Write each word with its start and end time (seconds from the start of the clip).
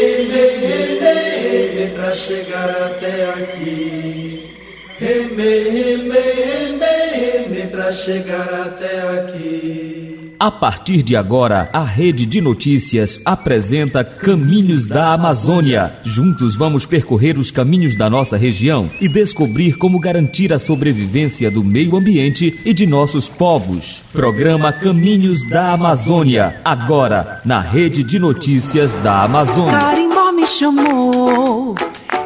remei, 0.02 0.56
remei, 0.58 1.70
remei, 1.70 1.88
pra 1.94 2.12
chegar 2.12 2.70
até 2.72 3.30
aqui. 3.40 4.52
Remei, 4.98 5.70
remei, 5.70 6.34
remei, 6.34 7.44
remei, 7.44 7.68
pra 7.68 7.92
chegar 7.92 8.52
até 8.52 9.00
aqui. 9.20 10.15
A 10.46 10.52
partir 10.52 11.02
de 11.02 11.16
agora, 11.16 11.72
a 11.74 11.84
Rede 11.84 12.24
de 12.24 12.40
Notícias 12.40 13.20
apresenta 13.26 14.04
Caminhos 14.04 14.86
da 14.86 15.12
Amazônia. 15.12 15.98
Juntos 16.04 16.56
vamos 16.56 16.86
percorrer 16.86 17.40
os 17.40 17.50
caminhos 17.50 17.96
da 17.96 18.12
nossa 18.12 18.38
região 18.38 18.92
e 19.02 19.10
descobrir 19.10 19.76
como 19.76 20.00
garantir 20.00 20.54
a 20.54 20.60
sobrevivência 20.60 21.50
do 21.50 21.64
meio 21.64 21.96
ambiente 21.96 22.60
e 22.64 22.76
de 22.76 22.86
nossos 22.86 23.28
povos. 23.28 24.04
Programa 24.14 24.72
Caminhos 24.72 25.44
da 25.50 25.74
Amazônia, 25.74 26.62
agora 26.64 27.42
na 27.44 27.60
Rede 27.60 28.04
de 28.04 28.20
Notícias 28.20 28.94
da 29.02 29.24
Amazônia. 29.24 29.80
Carimbó 29.80 30.32
me 30.32 30.46
chamou, 30.46 31.76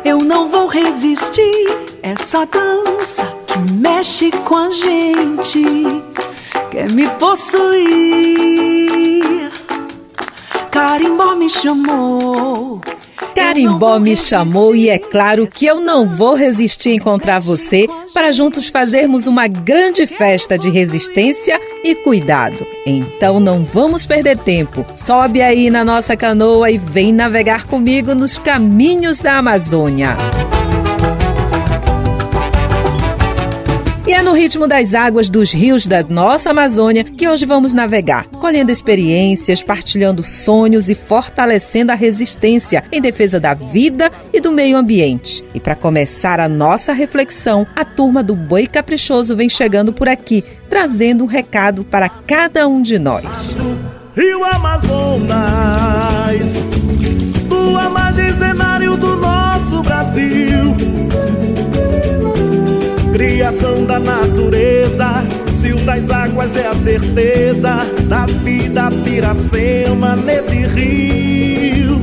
eu 0.04 0.18
não 0.18 0.50
vou 0.50 0.68
resistir. 0.68 1.70
Essa 2.04 2.46
dança 2.46 3.34
que 3.48 3.72
mexe 3.72 4.30
com 4.44 4.58
a 4.58 4.70
gente 4.72 5.64
quer 6.70 6.92
me 6.92 7.08
possuir. 7.12 8.60
Carimbó 10.72 11.36
me 11.36 11.50
chamou. 11.50 12.80
Carimbó 13.36 14.00
me 14.00 14.16
chamou 14.16 14.76
e 14.76 14.90
é 14.90 15.00
claro 15.00 15.48
que 15.48 15.66
eu 15.66 15.80
não 15.82 16.06
vou 16.06 16.36
resistir 16.36 16.90
a 16.90 16.96
encontrar 16.96 17.40
você 17.40 17.88
para 18.14 18.32
juntos 18.32 18.70
fazermos 18.70 19.28
uma 19.28 19.48
grande 19.48 20.06
festa 20.06 20.58
de 20.58 20.70
resistência 20.70 21.60
e 21.84 21.96
cuidado. 21.96 22.66
Então 22.86 23.40
não 23.40 23.64
vamos 23.64 24.06
perder 24.06 24.38
tempo. 24.38 24.86
Sobe 24.96 25.42
aí 25.42 25.70
na 25.70 25.84
nossa 25.84 26.16
canoa 26.16 26.70
e 26.70 26.78
vem 26.78 27.14
navegar 27.14 27.66
comigo 27.66 28.14
nos 28.14 28.38
caminhos 28.38 29.20
da 29.20 29.38
Amazônia. 29.38 30.18
E 30.56 30.59
ritmo 34.40 34.70
das 34.70 34.94
águas 34.94 35.30
dos 35.30 35.52
rios 35.52 35.86
da 35.86 36.02
nossa 36.02 36.52
Amazônia 36.52 37.04
que 37.04 37.28
hoje 37.28 37.46
vamos 37.46 37.74
navegar, 37.74 38.24
colhendo 38.40 38.72
experiências, 38.72 39.62
partilhando 39.62 40.24
sonhos 40.24 40.88
e 40.88 40.96
fortalecendo 40.96 41.92
a 41.92 41.96
resistência 41.96 42.82
em 42.90 43.02
defesa 43.02 43.38
da 43.38 43.54
vida 43.54 44.10
e 44.32 44.40
do 44.40 44.50
meio 44.50 44.78
ambiente. 44.78 45.44
E 45.54 45.60
para 45.60 45.76
começar 45.76 46.40
a 46.40 46.48
nossa 46.48 46.94
reflexão, 46.94 47.68
a 47.76 47.84
turma 47.84 48.24
do 48.24 48.34
Boi 48.34 48.66
Caprichoso 48.66 49.36
vem 49.36 49.50
chegando 49.50 49.92
por 49.92 50.08
aqui, 50.08 50.42
trazendo 50.70 51.26
um 51.26 51.28
recado 51.28 51.84
para 51.84 52.08
cada 52.08 52.66
um 52.66 52.82
de 52.82 52.98
nós. 52.98 53.54
Rio 54.16 54.42
Amazonas, 54.46 55.28
tua 57.50 57.90
margem 57.90 58.32
cenário 58.32 58.96
do 58.96 59.18
nosso 59.18 59.82
Brasil 59.84 61.09
criação 63.20 63.84
da 63.84 64.00
natureza. 64.00 65.26
Cio 65.52 65.76
das 65.80 66.10
águas 66.10 66.56
é 66.56 66.68
a 66.68 66.74
certeza 66.74 67.80
da 68.06 68.26
vida 68.26 68.90
piracema 69.04 70.16
nesse 70.16 70.56
rio. 70.56 72.00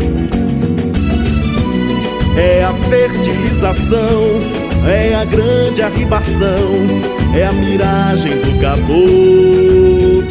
É 2.37 2.65
a 2.65 2.73
fertilização, 2.91 4.25
é 4.87 5.15
a 5.15 5.25
grande 5.25 5.81
arribação, 5.81 6.69
é 7.35 7.47
a 7.47 7.53
miragem 7.53 8.37
do 8.43 8.61
caboclo. 8.61 10.27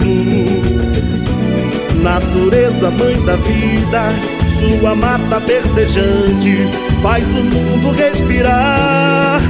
Natureza, 2.03 2.91
mãe 2.91 3.19
da 3.25 3.35
vida, 3.37 4.13
sua 4.47 4.95
mata 4.95 5.39
verdejante 5.39 6.69
faz 7.01 7.23
o 7.33 7.43
mundo 7.43 7.89
respirar 7.89 9.41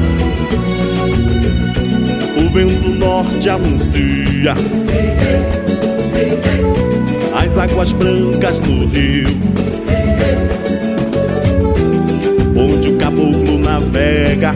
o 2.37 2.49
vento 2.53 2.89
norte 2.89 3.49
anuncia 3.49 4.53
as 7.35 7.57
águas 7.57 7.91
brancas 7.91 8.59
no 8.61 8.87
rio, 8.87 9.27
onde 12.55 12.89
o 12.89 12.97
caboclo 12.97 13.59
navega 13.59 14.53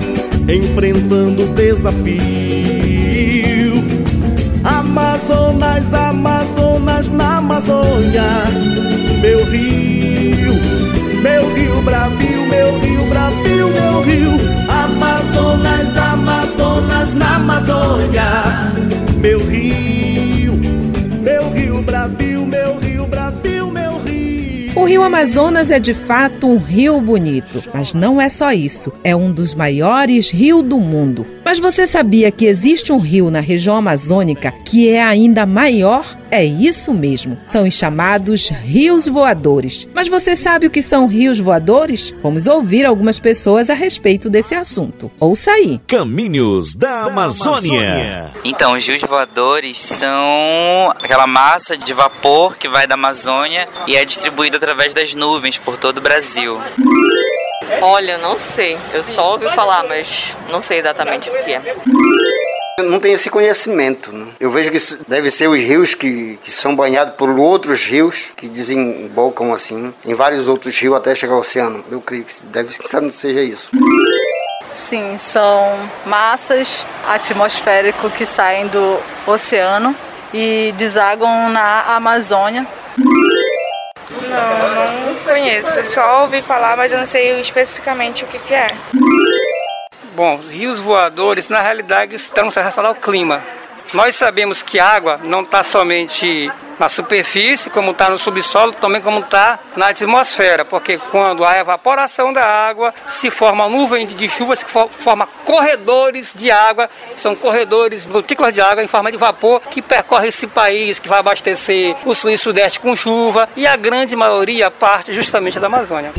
enfrentando 0.47 1.43
o 1.43 1.47
desafio. 1.53 2.19
Amazonas, 4.63 5.93
Amazonas 5.93 7.09
na 7.09 7.37
Amazônia, 7.37 8.43
meu 9.21 9.45
rio, 9.45 10.53
meu 11.21 11.53
rio 11.53 11.81
Brasil, 11.81 12.45
meu 12.47 12.79
rio 12.79 13.05
Brasil, 13.09 13.69
meu 13.69 14.01
rio, 14.01 14.31
Amazonas, 14.69 15.78
Amazonas 16.29 17.13
na 17.15 17.37
Amazônia, 17.37 18.71
meu 19.17 19.39
rio, 19.39 20.53
meu 21.23 21.49
rio 21.51 21.81
Brasil, 21.81 22.45
meu 22.45 22.77
rio 22.77 22.88
rio. 24.89 24.99
O 24.99 25.03
rio 25.03 25.03
Amazonas 25.03 25.71
é 25.71 25.79
de 25.79 25.93
fato 25.93 26.47
um 26.47 26.57
rio 26.57 26.99
bonito, 27.01 27.63
mas 27.73 27.93
não 27.93 28.19
é 28.21 28.29
só 28.29 28.51
isso, 28.51 28.91
é 29.03 29.15
um 29.15 29.31
dos 29.31 29.53
maiores 29.53 30.29
rios 30.29 30.63
do 30.63 30.79
mundo. 30.79 31.25
Mas 31.43 31.59
você 31.59 31.87
sabia 31.87 32.31
que 32.31 32.45
existe 32.45 32.91
um 32.91 32.97
rio 32.97 33.31
na 33.31 33.39
região 33.39 33.75
amazônica 33.75 34.51
que 34.65 34.89
é 34.89 35.01
ainda 35.01 35.45
maior? 35.45 36.17
É 36.31 36.45
isso 36.45 36.93
mesmo, 36.93 37.37
são 37.47 37.67
os 37.67 37.73
chamados 37.73 38.49
rios 38.49 39.07
voadores. 39.07 39.87
Mas 39.95 40.07
você 40.07 40.35
sabe 40.35 40.67
o 40.67 40.69
que 40.69 40.81
são 40.81 41.07
rios 41.07 41.39
voadores? 41.39 42.13
Vamos 42.21 42.45
ouvir 42.45 42.85
algumas 42.85 43.17
pessoas 43.17 43.69
a 43.69 43.73
respeito 43.73 44.29
desse 44.29 44.53
assunto. 44.53 45.11
Ouça 45.19 45.49
aí. 45.49 45.81
Caminhos 45.87 46.75
da 46.75 47.05
Amazônia. 47.05 48.31
Então, 48.43 48.73
os 48.73 48.85
rios 48.85 49.01
voadores 49.01 49.81
são 49.81 50.93
aquela 51.01 51.25
massa 51.25 51.75
de 51.75 51.93
vapor 51.93 52.57
que 52.57 52.67
vai 52.67 52.85
da 52.85 52.93
Amazônia 52.93 53.67
e 53.87 53.95
é 53.95 54.05
distribuída 54.05 54.57
através 54.57 54.78
das 54.87 55.13
nuvens 55.13 55.57
por 55.57 55.77
todo 55.77 55.97
o 55.97 56.01
Brasil. 56.01 56.59
Olha, 57.81 58.17
não 58.17 58.39
sei. 58.39 58.77
Eu 58.93 59.03
só 59.03 59.33
ouvi 59.33 59.49
falar, 59.53 59.83
mas 59.83 60.35
não 60.49 60.61
sei 60.61 60.79
exatamente 60.79 61.29
o 61.29 61.43
que 61.43 61.53
é. 61.53 61.61
Eu 62.79 62.85
não 62.85 62.99
tenho 62.99 63.15
esse 63.15 63.29
conhecimento. 63.29 64.11
Né? 64.11 64.27
Eu 64.39 64.49
vejo 64.49 64.71
que 64.71 64.77
isso 64.77 64.99
deve 65.07 65.29
ser 65.29 65.47
os 65.47 65.59
rios 65.59 65.93
que, 65.93 66.39
que 66.41 66.51
são 66.51 66.75
banhados 66.75 67.15
por 67.15 67.29
outros 67.29 67.85
rios 67.85 68.31
que 68.35 68.47
desembocam 68.47 69.53
assim 69.53 69.93
em 70.05 70.13
vários 70.13 70.47
outros 70.47 70.77
rios 70.79 70.95
até 70.95 71.13
chegar 71.13 71.33
ao 71.33 71.41
oceano. 71.41 71.83
Eu 71.91 72.01
creio 72.01 72.23
que 72.23 72.33
deve 72.45 72.69
que 72.77 73.11
seja 73.11 73.41
isso. 73.41 73.69
Sim, 74.71 75.17
são 75.17 75.77
massas 76.05 76.85
atmosféricas 77.07 78.13
que 78.13 78.25
saem 78.25 78.67
do 78.67 78.99
oceano 79.27 79.95
e 80.33 80.73
desaguam 80.77 81.49
na 81.49 81.95
Amazônia. 81.95 82.65
Não, 84.41 85.13
não 85.13 85.15
conheço. 85.23 85.83
Só 85.83 86.21
ouvi 86.21 86.41
falar, 86.41 86.77
mas 86.77 86.91
eu 86.91 86.99
não 86.99 87.05
sei 87.05 87.39
especificamente 87.39 88.23
o 88.23 88.27
que, 88.27 88.39
que 88.39 88.53
é. 88.53 88.67
Bom, 90.15 90.37
rios 90.49 90.79
voadores, 90.79 91.49
na 91.49 91.61
realidade, 91.61 92.15
estão 92.15 92.49
relacionados 92.49 92.77
ao 92.77 92.95
clima. 92.95 93.41
Nós 93.93 94.15
sabemos 94.15 94.61
que 94.61 94.79
água 94.79 95.19
não 95.23 95.41
está 95.41 95.63
somente 95.63 96.51
na 96.79 96.87
superfície, 96.87 97.69
como 97.69 97.91
está 97.91 98.09
no 98.09 98.17
subsolo, 98.17 98.71
também 98.71 99.01
como 99.01 99.19
está 99.19 99.59
na 99.75 99.89
atmosfera, 99.89 100.63
porque 100.63 100.97
quando 101.11 101.43
há 101.43 101.57
evaporação 101.57 102.31
da 102.31 102.43
água, 102.43 102.93
se 103.05 103.29
forma 103.29 103.67
nuvem 103.67 104.07
de 104.07 104.29
chuva, 104.29 104.55
se 104.55 104.65
forma 104.65 105.27
corredores 105.43 106.33
de 106.35 106.49
água, 106.49 106.89
são 107.17 107.35
corredores, 107.35 108.07
gotículas 108.07 108.53
de 108.53 108.61
água 108.61 108.83
em 108.83 108.87
forma 108.87 109.11
de 109.11 109.17
vapor 109.17 109.61
que 109.69 109.81
percorre 109.81 110.29
esse 110.29 110.47
país, 110.47 110.99
que 110.99 111.09
vai 111.09 111.19
abastecer 111.19 111.95
o 112.05 112.15
sul 112.15 112.29
e 112.29 112.37
sudeste 112.37 112.79
com 112.79 112.95
chuva, 112.95 113.49
e 113.57 113.67
a 113.67 113.75
grande 113.75 114.15
maioria 114.15 114.71
parte 114.71 115.13
justamente 115.13 115.59
da 115.59 115.67
Amazônia. 115.67 116.13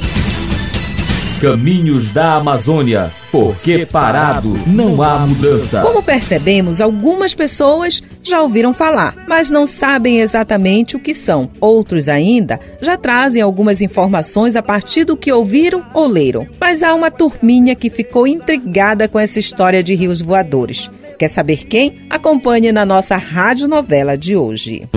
Caminhos 1.41 2.11
da 2.11 2.35
Amazônia, 2.35 3.11
porque 3.33 3.87
parado 3.87 4.61
não 4.67 5.03
há 5.03 5.21
mudança. 5.21 5.81
Como 5.81 6.03
percebemos, 6.03 6.83
algumas 6.83 7.33
pessoas 7.33 8.03
já 8.23 8.43
ouviram 8.43 8.73
falar, 8.73 9.15
mas 9.27 9.51
não 9.51 9.67
sabem 9.67 10.21
exatamente 10.21 10.97
o 10.97 10.99
que 10.99 11.15
são. 11.15 11.51
Outros 11.61 12.09
ainda 12.09 12.61
já 12.81 12.97
trazem 12.97 13.43
algumas 13.43 13.81
informações 13.81 14.57
a 14.57 14.63
partir 14.63 15.05
do 15.05 15.17
que 15.17 15.33
ouviram 15.33 15.85
ou 15.95 16.07
leram. 16.07 16.47
Mas 16.61 16.83
há 16.83 16.95
uma 16.95 17.11
turminha 17.11 17.75
que 17.75 17.91
ficou 17.91 18.27
intrigada 18.27 19.09
com 19.09 19.19
essa 19.19 19.39
história 19.39 19.83
de 19.83 19.95
rios 19.95 20.21
voadores. 20.21 20.91
Quer 21.19 21.29
saber 21.29 21.65
quem? 21.65 22.01
Acompanhe 22.09 22.73
na 22.73 22.85
nossa 22.85 23.17
radionovela 23.17 24.17
de 24.17 24.37
hoje. 24.37 24.89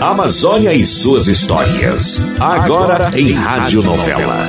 Amazônia 0.00 0.72
e 0.72 0.84
suas 0.84 1.26
histórias. 1.26 2.24
Agora 2.40 3.10
em 3.18 3.32
Rádio 3.32 3.82
Novela. 3.82 4.48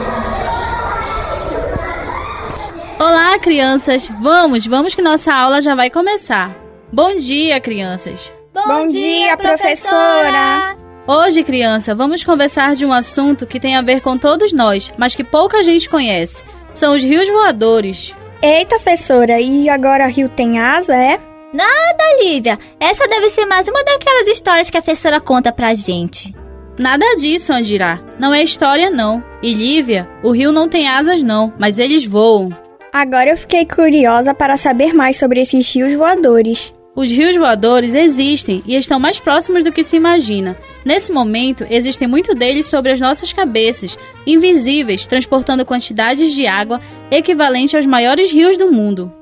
Olá, 2.99 3.39
crianças! 3.39 4.09
Vamos, 4.21 4.65
vamos 4.65 4.93
que 4.93 5.01
nossa 5.01 5.33
aula 5.33 5.61
já 5.61 5.73
vai 5.73 5.89
começar. 5.89 6.68
Bom 6.91 7.15
dia, 7.15 7.61
crianças! 7.61 8.33
Bom, 8.51 8.65
Bom 8.65 8.87
dia, 8.87 9.37
professora! 9.37 10.75
Hoje, 11.07 11.43
criança, 11.43 11.93
vamos 11.93 12.23
conversar 12.23 12.73
de 12.73 12.83
um 12.83 12.91
assunto 12.91 13.45
que 13.45 13.59
tem 13.59 13.75
a 13.75 13.83
ver 13.83 14.01
com 14.01 14.17
todos 14.17 14.51
nós, 14.51 14.91
mas 14.97 15.13
que 15.13 15.23
pouca 15.23 15.61
gente 15.61 15.87
conhece. 15.87 16.43
São 16.73 16.95
os 16.95 17.03
rios 17.03 17.29
voadores. 17.29 18.15
Eita, 18.41 18.77
professora, 18.77 19.39
e 19.39 19.69
agora 19.69 20.07
o 20.07 20.09
rio 20.09 20.29
tem 20.29 20.57
asa, 20.57 20.95
é? 20.95 21.19
Nada, 21.53 22.23
Lívia. 22.23 22.57
Essa 22.79 23.07
deve 23.07 23.29
ser 23.29 23.45
mais 23.45 23.67
uma 23.67 23.83
daquelas 23.83 24.27
histórias 24.27 24.71
que 24.71 24.77
a 24.77 24.81
professora 24.81 25.21
conta 25.21 25.51
pra 25.51 25.75
gente. 25.75 26.33
Nada 26.75 27.05
disso, 27.17 27.53
Andirá. 27.53 27.99
Não 28.17 28.33
é 28.33 28.41
história, 28.41 28.89
não. 28.89 29.23
E 29.43 29.53
Lívia, 29.53 30.09
o 30.23 30.31
rio 30.31 30.51
não 30.51 30.67
tem 30.67 30.87
asas, 30.87 31.21
não, 31.21 31.53
mas 31.59 31.77
eles 31.77 32.03
voam. 32.03 32.49
Agora 32.91 33.29
eu 33.29 33.37
fiquei 33.37 33.63
curiosa 33.63 34.33
para 34.33 34.57
saber 34.57 34.91
mais 34.91 35.17
sobre 35.17 35.39
esses 35.39 35.71
rios 35.71 35.93
voadores. 35.93 36.73
Os 36.99 37.09
rios 37.09 37.37
voadores 37.37 37.95
existem 37.95 38.61
e 38.67 38.75
estão 38.75 38.99
mais 38.99 39.21
próximos 39.21 39.63
do 39.63 39.71
que 39.71 39.85
se 39.85 39.95
imagina. 39.95 40.57
Nesse 40.83 41.13
momento, 41.13 41.65
existem 41.69 42.09
muito 42.09 42.35
deles 42.35 42.65
sobre 42.65 42.91
as 42.91 42.99
nossas 42.99 43.31
cabeças, 43.31 43.97
invisíveis, 44.27 45.07
transportando 45.07 45.65
quantidades 45.65 46.33
de 46.33 46.45
água 46.45 46.81
equivalente 47.09 47.77
aos 47.77 47.85
maiores 47.85 48.33
rios 48.33 48.57
do 48.57 48.69
mundo. 48.69 49.13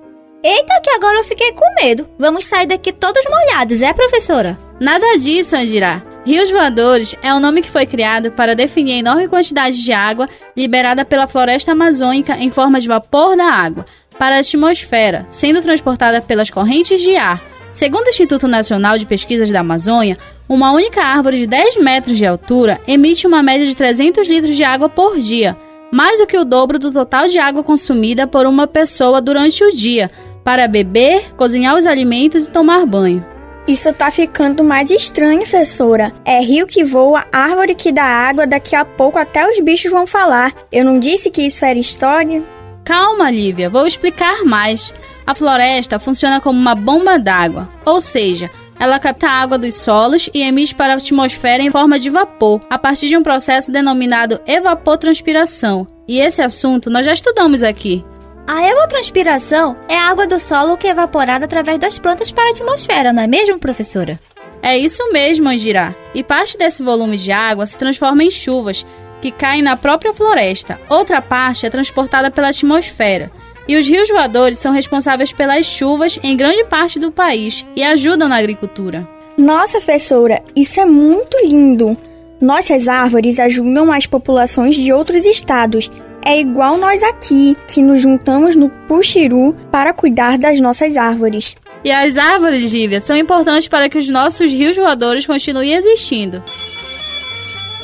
Eita, 0.43 0.81
que 0.81 0.89
agora 0.89 1.19
eu 1.19 1.23
fiquei 1.23 1.51
com 1.51 1.65
medo. 1.79 2.09
Vamos 2.17 2.45
sair 2.45 2.65
daqui 2.65 2.91
todos 2.91 3.23
molhados, 3.29 3.83
é, 3.83 3.93
professora? 3.93 4.57
Nada 4.81 5.15
disso, 5.19 5.55
Andirá. 5.55 6.01
Rios 6.25 6.49
voadores 6.49 7.13
é 7.21 7.31
o 7.31 7.39
nome 7.39 7.61
que 7.61 7.69
foi 7.69 7.85
criado 7.85 8.31
para 8.31 8.55
definir 8.55 8.93
a 8.93 8.97
enorme 8.97 9.27
quantidade 9.27 9.83
de 9.83 9.91
água 9.91 10.27
liberada 10.55 11.05
pela 11.05 11.27
floresta 11.27 11.73
amazônica 11.73 12.37
em 12.39 12.49
forma 12.49 12.79
de 12.79 12.87
vapor 12.87 13.37
da 13.37 13.45
água 13.45 13.85
para 14.17 14.37
a 14.37 14.39
atmosfera, 14.39 15.27
sendo 15.29 15.61
transportada 15.61 16.19
pelas 16.21 16.49
correntes 16.49 17.01
de 17.01 17.15
ar. 17.15 17.39
Segundo 17.77 18.07
o 18.07 18.09
Instituto 18.09 18.47
Nacional 18.47 18.97
de 18.97 19.05
Pesquisas 19.05 19.51
da 19.51 19.59
Amazônia, 19.59 20.17
uma 20.49 20.71
única 20.71 21.03
árvore 21.03 21.37
de 21.37 21.45
10 21.45 21.75
metros 21.75 22.17
de 22.17 22.25
altura 22.25 22.81
emite 22.87 23.27
uma 23.27 23.43
média 23.43 23.67
de 23.67 23.75
300 23.75 24.27
litros 24.27 24.55
de 24.55 24.63
água 24.63 24.89
por 24.89 25.19
dia, 25.19 25.55
mais 25.91 26.17
do 26.17 26.25
que 26.25 26.35
o 26.39 26.43
dobro 26.43 26.79
do 26.79 26.91
total 26.91 27.27
de 27.27 27.37
água 27.37 27.63
consumida 27.63 28.25
por 28.25 28.47
uma 28.47 28.65
pessoa 28.65 29.21
durante 29.21 29.63
o 29.63 29.69
dia, 29.69 30.09
para 30.43 30.67
beber, 30.67 31.35
cozinhar 31.35 31.77
os 31.77 31.85
alimentos 31.85 32.47
e 32.47 32.51
tomar 32.51 32.83
banho. 32.87 33.23
Isso 33.67 33.93
tá 33.93 34.09
ficando 34.09 34.63
mais 34.63 34.89
estranho, 34.89 35.41
professora. 35.41 36.11
É 36.25 36.39
rio 36.39 36.65
que 36.65 36.83
voa, 36.83 37.25
árvore 37.31 37.75
que 37.75 37.91
dá 37.91 38.05
água, 38.05 38.47
daqui 38.47 38.75
a 38.75 38.85
pouco 38.85 39.19
até 39.19 39.47
os 39.47 39.59
bichos 39.59 39.91
vão 39.91 40.07
falar. 40.07 40.51
Eu 40.71 40.83
não 40.83 40.97
disse 40.97 41.29
que 41.29 41.43
isso 41.43 41.63
era 41.63 41.77
história? 41.77 42.41
Calma, 42.83 43.29
Lívia, 43.29 43.69
vou 43.69 43.85
explicar 43.85 44.43
mais. 44.43 44.91
A 45.27 45.35
floresta 45.35 45.99
funciona 45.99 46.39
como 46.39 46.57
uma 46.57 46.73
bomba 46.73 47.19
d'água, 47.19 47.69
ou 47.85 47.99
seja, 47.99 48.49
ela 48.79 48.97
capta 48.97 49.27
a 49.27 49.41
água 49.41 49.57
dos 49.57 49.73
solos 49.73 50.29
e 50.33 50.41
emite 50.41 50.73
para 50.73 50.93
a 50.93 50.95
atmosfera 50.95 51.61
em 51.61 51.69
forma 51.69 51.99
de 51.99 52.09
vapor, 52.09 52.61
a 52.69 52.79
partir 52.79 53.09
de 53.09 53.17
um 53.17 53.21
processo 53.21 53.69
denominado 53.69 54.39
evapotranspiração. 54.47 55.85
E 56.07 56.17
esse 56.17 56.41
assunto 56.41 56.89
nós 56.89 57.05
já 57.05 57.11
estudamos 57.11 57.61
aqui. 57.61 58.05
A 58.47 58.63
evapotranspiração 58.63 59.75
é 59.89 59.97
a 59.97 60.09
água 60.09 60.25
do 60.25 60.39
solo 60.39 60.77
que 60.77 60.87
é 60.87 60.91
evaporada 60.91 61.43
através 61.43 61.77
das 61.77 61.99
plantas 61.99 62.31
para 62.31 62.45
a 62.45 62.51
atmosfera, 62.51 63.11
não 63.11 63.23
é 63.23 63.27
mesmo, 63.27 63.59
professora? 63.59 64.17
É 64.61 64.77
isso 64.77 65.11
mesmo, 65.11 65.49
Angirá. 65.49 65.93
E 66.15 66.23
parte 66.23 66.57
desse 66.57 66.81
volume 66.81 67.17
de 67.17 67.33
água 67.33 67.65
se 67.65 67.77
transforma 67.77 68.23
em 68.23 68.31
chuvas, 68.31 68.85
que 69.21 69.31
caem 69.31 69.61
na 69.61 69.75
própria 69.75 70.13
floresta. 70.13 70.79
Outra 70.87 71.21
parte 71.21 71.65
é 71.65 71.69
transportada 71.69 72.31
pela 72.31 72.49
atmosfera. 72.49 73.29
E 73.67 73.77
os 73.77 73.87
rios 73.87 74.07
voadores 74.07 74.59
são 74.59 74.71
responsáveis 74.71 75.31
pelas 75.31 75.65
chuvas 75.65 76.19
em 76.23 76.37
grande 76.37 76.63
parte 76.65 76.99
do 76.99 77.11
país 77.11 77.65
e 77.75 77.83
ajudam 77.83 78.29
na 78.29 78.37
agricultura. 78.37 79.07
Nossa, 79.37 79.77
professora, 79.79 80.41
isso 80.55 80.79
é 80.79 80.85
muito 80.85 81.37
lindo! 81.45 81.97
Nossas 82.39 82.87
árvores 82.87 83.39
ajudam 83.39 83.91
as 83.91 84.05
populações 84.05 84.75
de 84.75 84.93
outros 84.93 85.25
estados 85.25 85.89
é 86.27 86.41
igual 86.41 86.77
nós 86.77 87.01
aqui, 87.03 87.55
que 87.73 87.81
nos 87.81 88.01
juntamos 88.01 88.53
no 88.53 88.69
Puxiru 88.69 89.55
para 89.71 89.93
cuidar 89.93 90.37
das 90.37 90.59
nossas 90.59 90.97
árvores. 90.97 91.55
E 91.85 91.89
as 91.89 92.17
árvores, 92.17 92.69
Gívia, 92.69 92.99
são 92.99 93.15
importantes 93.15 93.69
para 93.69 93.87
que 93.87 93.97
os 93.97 94.09
nossos 94.09 94.51
rios 94.51 94.75
voadores 94.75 95.25
continuem 95.25 95.71
existindo. 95.71 96.43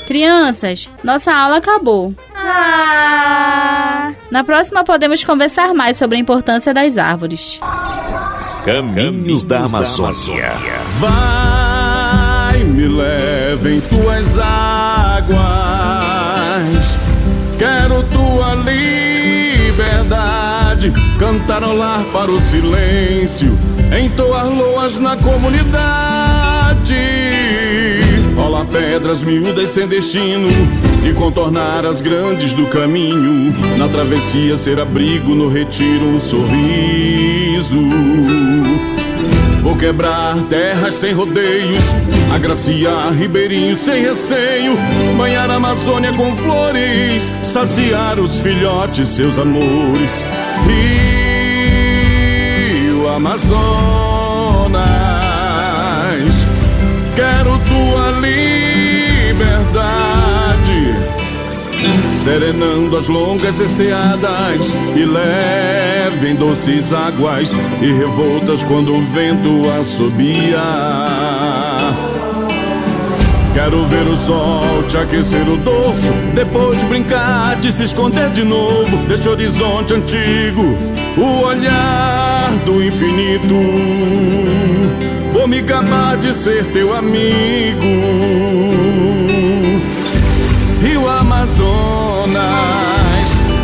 Crianças, 0.07 0.89
nossa 1.03 1.33
aula 1.33 1.57
acabou. 1.57 2.13
Ah. 2.35 4.11
Na 4.29 4.43
próxima 4.43 4.83
podemos 4.83 5.23
conversar 5.23 5.73
mais 5.73 5.97
sobre 5.97 6.17
a 6.17 6.19
importância 6.19 6.73
das 6.73 6.97
árvores. 6.97 7.59
Caminhos 8.65 9.43
da 9.43 9.65
Amazônia. 9.65 10.53
Vai, 10.99 12.63
me 12.63 12.87
leve 12.87 13.75
em 13.75 13.81
tuas 13.81 14.37
águas 14.39 15.03
Quero 17.57 18.03
tua 18.03 18.55
liberdade, 18.55 20.11
cantarolar 21.17 22.03
para 22.11 22.29
o 22.29 22.41
silêncio, 22.41 23.57
entoar 23.97 24.49
loas 24.49 24.97
na 24.97 25.15
comunidade. 25.15 26.93
Rolar 28.43 28.65
pedras 28.65 29.23
miúdas 29.23 29.69
sem 29.69 29.87
destino 29.87 30.49
e 31.09 31.13
contornar 31.13 31.85
as 31.85 32.01
grandes 32.01 32.53
do 32.53 32.65
caminho. 32.65 33.55
Na 33.77 33.87
travessia 33.87 34.57
ser 34.57 34.81
abrigo, 34.81 35.33
no 35.33 35.47
retiro 35.47 36.05
um 36.07 36.19
sorriso. 36.19 37.79
Vou 39.61 39.77
quebrar 39.77 40.35
terras 40.49 40.95
sem 40.95 41.13
rodeios, 41.13 41.95
agraciar 42.35 43.13
ribeirinhos 43.13 43.79
sem 43.79 44.03
receio, 44.03 44.77
banhar 45.17 45.49
a 45.49 45.55
Amazônia 45.55 46.11
com 46.11 46.35
flores, 46.35 47.31
saciar 47.41 48.19
os 48.19 48.41
filhotes 48.41 49.07
seus 49.07 49.37
amores. 49.37 50.25
Rio 52.67 53.07
Amazonas, 53.07 53.53
quero 57.15 57.57
serenando 62.23 62.95
as 62.95 63.09
longas 63.09 63.59
enseadas 63.59 64.77
e 64.95 65.03
levem 65.03 66.35
doces 66.35 66.93
águas 66.93 67.59
e 67.81 67.91
revoltas 67.91 68.63
quando 68.63 68.95
o 68.95 69.03
vento 69.03 69.69
assobia. 69.77 70.57
Quero 73.53 73.85
ver 73.87 74.07
o 74.07 74.15
sol 74.15 74.83
te 74.87 74.97
aquecer 74.97 75.45
o 75.49 75.57
dorso, 75.57 76.13
depois 76.33 76.81
brincar 76.85 77.57
de 77.57 77.73
se 77.73 77.83
esconder 77.83 78.29
de 78.29 78.45
novo 78.45 78.95
deste 79.05 79.27
horizonte 79.27 79.93
antigo, 79.93 80.77
o 81.17 81.45
olhar 81.45 82.53
do 82.65 82.81
infinito. 82.81 83.53
Vou 85.29 85.45
me 85.45 85.61
gabar 85.61 86.15
de 86.15 86.33
ser 86.33 86.65
teu 86.67 86.95
amigo. 86.95 87.83
Amazonas 91.43 92.23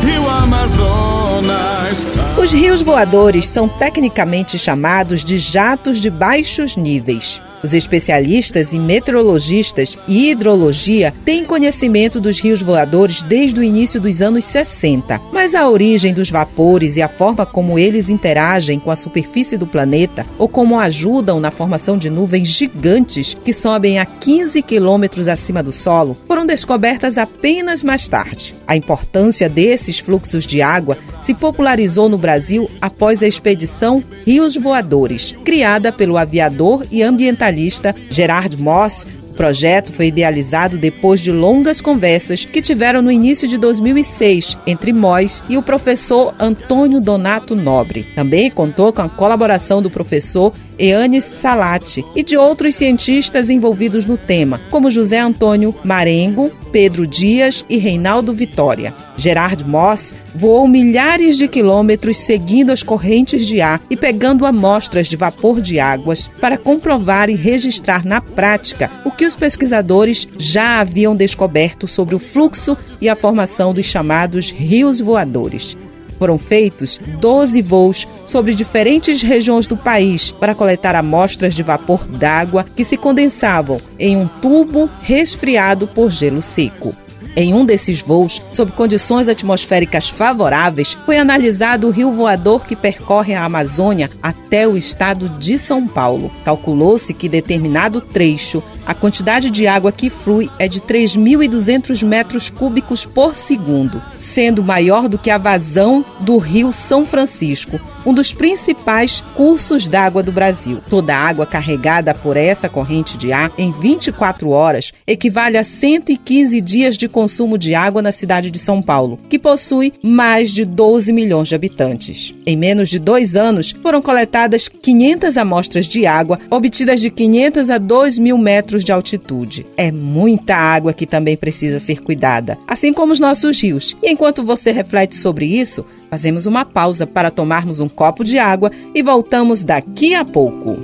Rio 0.03 0.27
Amazonas. 0.27 2.05
Os 2.37 2.51
rios 2.51 2.81
voadores 2.81 3.47
são 3.47 3.69
tecnicamente 3.69 4.59
chamados 4.59 5.23
de 5.23 5.37
jatos 5.37 6.01
de 6.01 6.09
baixos 6.09 6.75
níveis. 6.75 7.41
Os 7.61 7.73
especialistas 7.73 8.73
em 8.73 8.79
meteorologistas 8.79 9.97
e 10.07 10.29
hidrologia 10.29 11.13
têm 11.25 11.43
conhecimento 11.43 12.19
dos 12.19 12.39
rios 12.39 12.61
voadores 12.61 13.21
desde 13.21 13.59
o 13.59 13.63
início 13.63 13.99
dos 13.99 14.21
anos 14.21 14.45
60, 14.45 15.19
mas 15.33 15.53
a 15.53 15.67
origem 15.67 16.13
dos 16.13 16.31
vapores 16.31 16.95
e 16.95 17.01
a 17.01 17.09
forma 17.09 17.45
como 17.45 17.77
eles 17.77 18.09
interagem 18.09 18.79
com 18.79 18.89
a 18.89 18.95
superfície 18.95 19.57
do 19.57 19.67
planeta 19.67 20.25
ou 20.37 20.47
como 20.47 20.79
ajudam 20.79 21.39
na 21.39 21.51
formação 21.51 21.97
de 21.97 22.09
nuvens 22.09 22.47
gigantes 22.47 23.35
que 23.43 23.51
sobem 23.51 23.99
a 23.99 24.05
15 24.05 24.61
quilômetros 24.61 25.27
acima 25.27 25.61
do 25.61 25.73
solo 25.73 26.17
foram 26.25 26.45
descobertas 26.45 27.17
apenas 27.17 27.83
mais 27.83 28.07
tarde. 28.07 28.55
A 28.65 28.77
importância 28.77 29.49
desses 29.49 29.99
fluxos 29.99 30.47
de 30.47 30.61
água 30.61 30.97
se 31.21 31.33
popularizou 31.33 32.07
no 32.07 32.17
Brasil 32.17 32.69
após 32.81 33.21
a 33.21 33.27
expedição 33.27 34.01
Rios 34.25 34.55
Voadores, 34.55 35.35
criada 35.43 35.91
pelo 35.91 36.17
aviador 36.17 36.85
e 36.89 37.03
ambientalista 37.03 37.48
jornalista 37.49 37.95
Gerard 38.09 38.55
Moss, 38.61 39.07
o 39.31 39.33
projeto 39.35 39.93
foi 39.93 40.07
idealizado 40.07 40.77
depois 40.77 41.21
de 41.21 41.31
longas 41.31 41.81
conversas 41.81 42.45
que 42.45 42.61
tiveram 42.61 43.01
no 43.01 43.11
início 43.11 43.47
de 43.47 43.57
2006 43.57 44.57
entre 44.67 44.93
Moss 44.93 45.43
e 45.49 45.57
o 45.57 45.63
professor 45.63 46.33
Antônio 46.39 47.01
Donato 47.01 47.55
Nobre. 47.55 48.03
Também 48.15 48.51
contou 48.51 48.91
com 48.93 49.01
a 49.01 49.09
colaboração 49.09 49.81
do 49.81 49.89
professor 49.89 50.53
Eanes 50.79 51.23
Salati 51.23 52.05
e 52.15 52.23
de 52.23 52.37
outros 52.37 52.75
cientistas 52.75 53.49
envolvidos 53.49 54.05
no 54.05 54.17
tema, 54.17 54.61
como 54.71 54.89
José 54.89 55.19
Antônio 55.19 55.75
Marengo, 55.83 56.51
Pedro 56.71 57.05
Dias 57.05 57.65
e 57.69 57.77
Reinaldo 57.77 58.31
Vitória. 58.33 58.93
Gerard 59.17 59.63
Moss 59.65 60.15
voou 60.33 60.67
milhares 60.67 61.35
de 61.37 61.47
quilômetros 61.47 62.17
seguindo 62.17 62.71
as 62.71 62.81
correntes 62.81 63.45
de 63.45 63.59
ar 63.59 63.81
e 63.89 63.97
pegando 63.97 64.45
amostras 64.45 65.07
de 65.07 65.15
vapor 65.15 65.59
de 65.59 65.79
águas 65.79 66.29
para 66.39 66.57
comprovar 66.57 67.29
e 67.29 67.35
registrar 67.35 68.05
na 68.05 68.21
prática 68.21 68.89
o 69.03 69.11
que 69.11 69.25
os 69.25 69.35
pesquisadores 69.35 70.27
já 70.37 70.79
haviam 70.79 71.15
descoberto 71.15 71.87
sobre 71.87 72.15
o 72.15 72.19
fluxo 72.19 72.77
e 73.01 73.09
a 73.09 73.15
formação 73.15 73.73
dos 73.73 73.85
chamados 73.85 74.51
rios 74.51 75.01
voadores. 75.01 75.75
Foram 76.19 76.37
feitos 76.37 76.99
12 77.19 77.61
voos 77.61 78.07
sobre 78.25 78.53
diferentes 78.53 79.21
regiões 79.21 79.65
do 79.65 79.77
país 79.77 80.31
para 80.31 80.53
coletar 80.53 80.93
amostras 80.93 81.55
de 81.55 81.63
vapor 81.63 82.05
d'água 82.05 82.65
que 82.75 82.83
se 82.83 82.97
condensavam 82.97 83.79
em 83.97 84.17
um 84.17 84.27
tubo 84.27 84.89
resfriado 85.01 85.87
por 85.87 86.11
gelo 86.11 86.41
seco. 86.41 86.93
Em 87.35 87.53
um 87.53 87.65
desses 87.65 88.01
voos, 88.01 88.41
sob 88.51 88.71
condições 88.71 89.29
atmosféricas 89.29 90.09
favoráveis, 90.09 90.97
foi 91.05 91.17
analisado 91.17 91.87
o 91.87 91.91
rio 91.91 92.11
voador 92.11 92.65
que 92.65 92.75
percorre 92.75 93.33
a 93.33 93.45
Amazônia 93.45 94.09
até 94.21 94.67
o 94.67 94.75
estado 94.75 95.29
de 95.29 95.57
São 95.57 95.87
Paulo. 95.87 96.31
Calculou-se 96.43 97.13
que 97.13 97.29
determinado 97.29 98.01
trecho 98.01 98.63
a 98.89 98.93
quantidade 98.95 99.51
de 99.51 99.67
água 99.67 99.91
que 99.91 100.09
flui 100.09 100.49
é 100.57 100.67
de 100.67 100.81
3.200 100.81 102.03
metros 102.03 102.49
cúbicos 102.49 103.05
por 103.05 103.35
segundo, 103.35 104.01
sendo 104.17 104.63
maior 104.63 105.07
do 105.07 105.19
que 105.19 105.29
a 105.29 105.37
vazão 105.37 106.03
do 106.21 106.39
rio 106.39 106.71
São 106.71 107.05
Francisco, 107.05 107.79
um 108.05 108.13
dos 108.13 108.31
principais 108.31 109.21
cursos 109.35 109.87
d'água 109.87 110.23
do 110.23 110.31
Brasil. 110.31 110.79
Toda 110.89 111.15
a 111.15 111.19
água 111.19 111.45
carregada 111.45 112.13
por 112.13 112.37
essa 112.37 112.69
corrente 112.69 113.17
de 113.17 113.31
ar 113.31 113.51
em 113.57 113.71
24 113.71 114.49
horas 114.49 114.91
equivale 115.05 115.57
a 115.57 115.63
115 115.63 116.61
dias 116.61 116.97
de 116.97 117.07
consumo 117.07 117.57
de 117.57 117.75
água 117.75 118.01
na 118.01 118.11
cidade 118.11 118.51
de 118.51 118.59
São 118.59 118.81
Paulo, 118.81 119.19
que 119.29 119.39
possui 119.39 119.93
mais 120.03 120.51
de 120.51 120.65
12 120.65 121.11
milhões 121.11 121.47
de 121.47 121.55
habitantes. 121.55 122.33
Em 122.45 122.55
menos 122.55 122.89
de 122.89 122.99
dois 122.99 123.35
anos, 123.35 123.75
foram 123.81 124.01
coletadas 124.01 124.67
500 124.67 125.37
amostras 125.37 125.87
de 125.87 126.05
água, 126.05 126.39
obtidas 126.49 127.01
de 127.01 127.09
500 127.09 127.69
a 127.69 127.77
2 127.77 128.17
mil 128.17 128.37
metros 128.37 128.83
de 128.83 128.91
altitude. 128.91 129.65
É 129.77 129.91
muita 129.91 130.55
água 130.55 130.93
que 130.93 131.05
também 131.05 131.37
precisa 131.37 131.79
ser 131.79 132.01
cuidada, 132.01 132.57
assim 132.67 132.93
como 132.93 133.13
os 133.13 133.19
nossos 133.19 133.61
rios. 133.61 133.95
E 134.01 134.11
enquanto 134.11 134.43
você 134.43 134.71
reflete 134.71 135.15
sobre 135.15 135.45
isso, 135.45 135.85
fazemos 136.09 136.45
uma 136.45 136.65
pausa 136.65 137.05
para 137.05 137.31
tomarmos 137.31 137.79
um 137.79 137.87
copo 137.87 138.23
de 138.23 138.37
água 138.37 138.71
e 138.93 139.03
voltamos 139.03 139.63
daqui 139.63 140.15
a 140.15 140.25
pouco. 140.25 140.77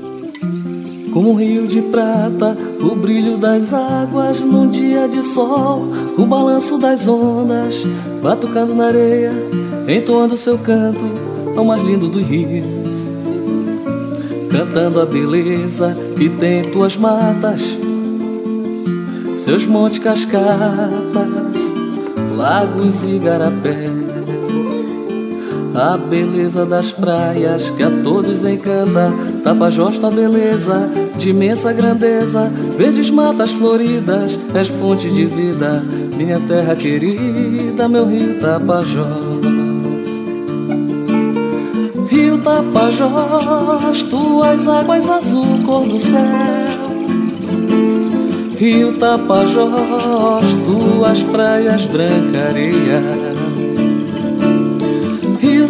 Como 1.11 1.31
um 1.31 1.35
rio 1.35 1.65
de 1.65 1.81
prata, 1.81 2.57
o 2.81 2.93
brilho 2.93 3.37
das 3.37 3.73
águas 3.73 4.41
num 4.41 4.69
dia 4.69 5.07
de 5.07 5.23
sol, 5.23 5.85
o 6.17 6.25
balanço 6.25 6.77
das 6.77 7.07
ondas, 7.07 7.83
batucando 8.21 8.75
na 8.75 8.87
areia, 8.87 9.31
entoando 9.87 10.35
seu 10.35 10.57
canto 10.57 11.05
ao 11.55 11.63
mais 11.63 11.81
lindo 11.81 12.09
dos 12.09 12.21
rios. 12.21 12.65
Cantando 14.51 15.01
a 15.01 15.05
beleza 15.05 15.95
que 16.17 16.29
tem 16.29 16.69
tuas 16.71 16.97
matas, 16.97 17.61
seus 19.37 19.65
montes 19.65 19.99
cascatas, 19.99 21.73
lagos 22.35 23.05
e 23.05 23.19
garapés. 23.19 24.04
A 25.75 25.97
beleza 25.97 26.65
das 26.65 26.93
praias 26.93 27.69
que 27.71 27.83
a 27.83 27.91
todos 28.01 28.45
encanta, 28.45 29.11
Tapajós 29.43 29.97
tua 29.97 30.09
beleza 30.09 30.89
de 31.17 31.31
imensa 31.31 31.73
grandeza, 31.73 32.49
verdes 32.77 33.09
matas 33.09 33.51
floridas, 33.51 34.39
és 34.53 34.69
fonte 34.69 35.09
de 35.09 35.25
vida, 35.25 35.83
minha 36.15 36.39
terra 36.39 36.75
querida, 36.75 37.89
meu 37.89 38.05
rio 38.05 38.39
Tapajós. 38.39 39.05
Rio 42.09 42.37
Tapajós, 42.37 44.03
tuas 44.03 44.67
águas 44.69 45.09
azul 45.09 45.61
cor 45.65 45.85
do 45.85 45.99
céu 45.99 46.85
Rio 48.57 48.93
Tapajós, 48.93 50.45
tuas 50.65 51.23
praias 51.23 51.85
branca 51.85 52.47
areia. 52.49 53.24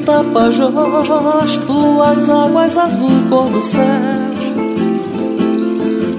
Tapajós, 0.06 1.58
tuas 1.66 2.30
águas 2.30 2.78
azul 2.78 3.24
cor 3.30 3.50
do 3.50 3.62
céu. 3.62 3.82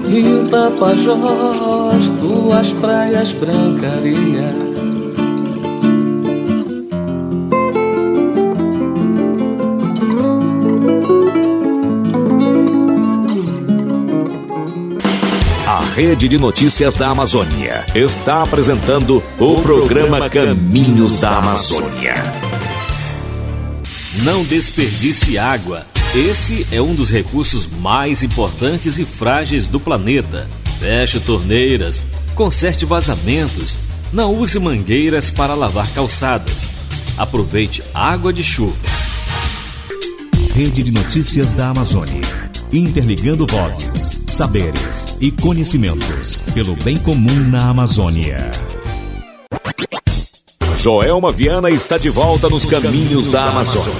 Rio 0.09 0.47
Tapajós, 0.49 2.09
tuas 2.19 2.73
praias 2.73 3.31
branca 3.31 3.87
areia. 3.87 4.67
Rede 15.97 16.27
de 16.27 16.37
Notícias 16.37 16.93
da 16.93 17.09
Amazônia 17.09 17.83
está 17.95 18.43
apresentando 18.43 19.23
o 19.39 19.61
programa 19.63 20.29
Caminhos 20.29 21.19
da 21.19 21.39
Amazônia. 21.39 22.36
Não 24.23 24.43
desperdice 24.43 25.37
água. 25.37 25.85
Esse 26.15 26.65
é 26.71 26.81
um 26.81 26.95
dos 26.95 27.11
recursos 27.11 27.67
mais 27.67 28.23
importantes 28.23 28.97
e 28.97 29.05
frágeis 29.05 29.67
do 29.67 29.79
planeta. 29.79 30.49
Feche 30.79 31.19
torneiras, 31.19 32.03
conserte 32.33 32.85
vazamentos, 32.85 33.77
não 34.11 34.33
use 34.33 34.57
mangueiras 34.59 35.29
para 35.29 35.53
lavar 35.53 35.87
calçadas. 35.93 36.69
Aproveite 37.17 37.83
água 37.93 38.33
de 38.33 38.43
chuva. 38.43 38.75
Rede 40.55 40.81
de 40.81 40.91
Notícias 40.91 41.53
da 41.53 41.69
Amazônia. 41.69 42.21
Interligando 42.71 43.45
vozes, 43.45 44.25
saberes 44.31 45.15
e 45.21 45.31
conhecimentos 45.31 46.41
pelo 46.53 46.75
bem 46.77 46.97
comum 46.97 47.39
na 47.49 47.69
Amazônia. 47.69 48.49
Joelma 50.77 51.31
Viana 51.31 51.71
está 51.71 51.97
de 51.97 52.07
volta 52.07 52.47
nos 52.49 52.67
caminhos 52.67 53.27
da 53.27 53.45
Amazônia. 53.45 53.95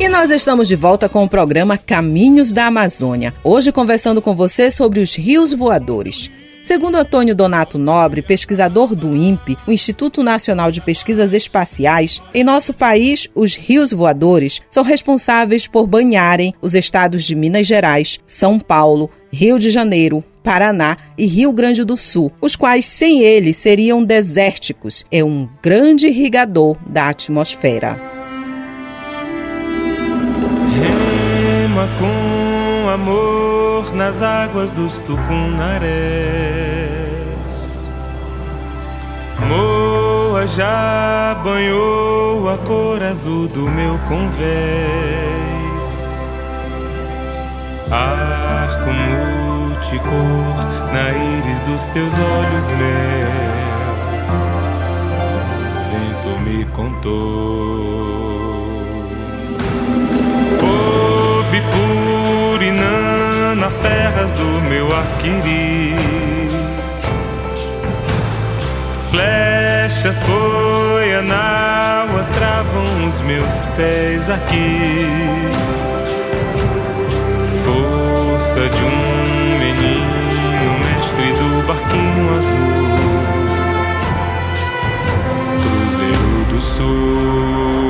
E 0.00 0.08
nós 0.08 0.30
estamos 0.30 0.66
de 0.66 0.74
volta 0.74 1.06
com 1.06 1.22
o 1.22 1.28
programa 1.28 1.76
Caminhos 1.76 2.50
da 2.50 2.64
Amazônia. 2.64 3.34
Hoje 3.44 3.70
conversando 3.70 4.22
com 4.22 4.34
você 4.34 4.70
sobre 4.70 5.00
os 5.00 5.14
rios 5.14 5.52
voadores. 5.52 6.30
Segundo 6.62 6.96
Antônio 6.96 7.34
Donato 7.34 7.76
Nobre, 7.76 8.22
pesquisador 8.22 8.94
do 8.94 9.14
INPE, 9.14 9.58
o 9.66 9.72
Instituto 9.72 10.22
Nacional 10.22 10.70
de 10.70 10.80
Pesquisas 10.80 11.34
Espaciais, 11.34 12.22
em 12.32 12.42
nosso 12.42 12.72
país, 12.72 13.28
os 13.34 13.54
rios 13.54 13.92
voadores 13.92 14.62
são 14.70 14.82
responsáveis 14.82 15.66
por 15.66 15.86
banharem 15.86 16.54
os 16.62 16.74
estados 16.74 17.24
de 17.24 17.34
Minas 17.34 17.66
Gerais, 17.66 18.18
São 18.24 18.58
Paulo, 18.58 19.10
Rio 19.32 19.58
de 19.58 19.70
Janeiro, 19.70 20.22
Paraná 20.42 20.98
e 21.16 21.24
Rio 21.24 21.54
Grande 21.54 21.84
do 21.84 21.96
Sul, 21.96 22.30
os 22.38 22.54
quais 22.54 22.84
sem 22.84 23.22
ele 23.22 23.54
seriam 23.54 24.04
desérticos. 24.04 25.06
É 25.10 25.24
um 25.24 25.48
grande 25.62 26.08
irrigador 26.08 26.76
da 26.86 27.08
atmosfera. 27.08 27.98
Rema 30.74 31.88
com 31.98 32.88
amor 32.90 33.94
nas 33.94 34.20
águas 34.20 34.70
dos 34.70 34.96
tucunarés. 35.00 35.82
Moa 39.48 40.46
já 40.46 41.40
banhou 41.42 42.50
a 42.50 42.58
cor 42.58 43.02
azul 43.02 43.48
do 43.48 43.62
meu 43.70 43.98
convés. 44.08 45.51
Arco 47.92 48.90
multicor 48.90 50.56
na 50.94 51.12
íris 51.12 51.60
dos 51.60 51.82
teus 51.88 52.14
olhos, 52.14 52.64
meu. 52.68 53.28
Vento 55.90 56.40
me 56.40 56.64
contou. 56.72 57.12
Ouve 60.62 61.60
Purinã 61.60 63.54
nas 63.56 63.74
terras 63.74 64.32
do 64.32 64.62
meu 64.70 64.86
Aquiri 64.96 65.94
Flechas 69.10 70.18
boianauas 70.20 72.30
travam 72.30 73.06
os 73.06 73.20
meus 73.20 73.66
pés 73.76 74.30
aqui. 74.30 75.06
Barquinho 81.92 82.34
azul. 82.38 82.82
Cruzeiro 85.60 86.44
do 86.48 86.60
Sul. 86.60 87.81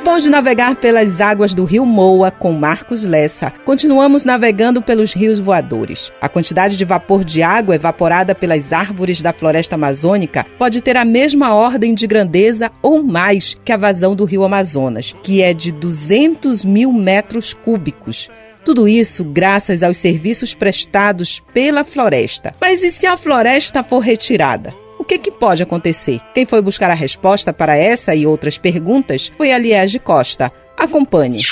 Depois 0.00 0.22
de 0.22 0.30
navegar 0.30 0.76
pelas 0.76 1.20
águas 1.20 1.52
do 1.52 1.62
rio 1.62 1.84
Moa 1.84 2.30
com 2.30 2.52
Marcos 2.52 3.04
Lessa, 3.04 3.52
continuamos 3.66 4.24
navegando 4.24 4.80
pelos 4.80 5.12
rios 5.12 5.38
voadores. 5.38 6.10
A 6.22 6.26
quantidade 6.26 6.78
de 6.78 6.86
vapor 6.86 7.22
de 7.22 7.42
água 7.42 7.74
evaporada 7.74 8.34
pelas 8.34 8.72
árvores 8.72 9.20
da 9.20 9.30
floresta 9.30 9.74
amazônica 9.74 10.46
pode 10.58 10.80
ter 10.80 10.96
a 10.96 11.04
mesma 11.04 11.54
ordem 11.54 11.92
de 11.94 12.06
grandeza 12.06 12.72
ou 12.80 13.02
mais 13.04 13.58
que 13.62 13.72
a 13.72 13.76
vazão 13.76 14.16
do 14.16 14.24
rio 14.24 14.42
Amazonas, 14.42 15.14
que 15.22 15.42
é 15.42 15.52
de 15.52 15.70
200 15.70 16.64
mil 16.64 16.94
metros 16.94 17.52
cúbicos. 17.52 18.30
Tudo 18.64 18.88
isso 18.88 19.22
graças 19.22 19.82
aos 19.82 19.98
serviços 19.98 20.54
prestados 20.54 21.42
pela 21.52 21.84
floresta. 21.84 22.54
Mas 22.58 22.82
e 22.82 22.90
se 22.90 23.06
a 23.06 23.18
floresta 23.18 23.82
for 23.82 23.98
retirada? 23.98 24.79
Que, 25.10 25.18
que 25.18 25.32
pode 25.32 25.60
acontecer? 25.60 26.20
Quem 26.32 26.46
foi 26.46 26.62
buscar 26.62 26.88
a 26.88 26.94
resposta 26.94 27.52
para 27.52 27.76
essa 27.76 28.14
e 28.14 28.24
outras 28.24 28.56
perguntas 28.56 29.32
foi 29.36 29.52
a 29.52 29.58
Liege 29.58 29.98
Costa. 29.98 30.52
Acompanhe. 30.76 31.42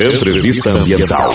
Entrevista 0.00 0.70
Ambiental. 0.70 1.32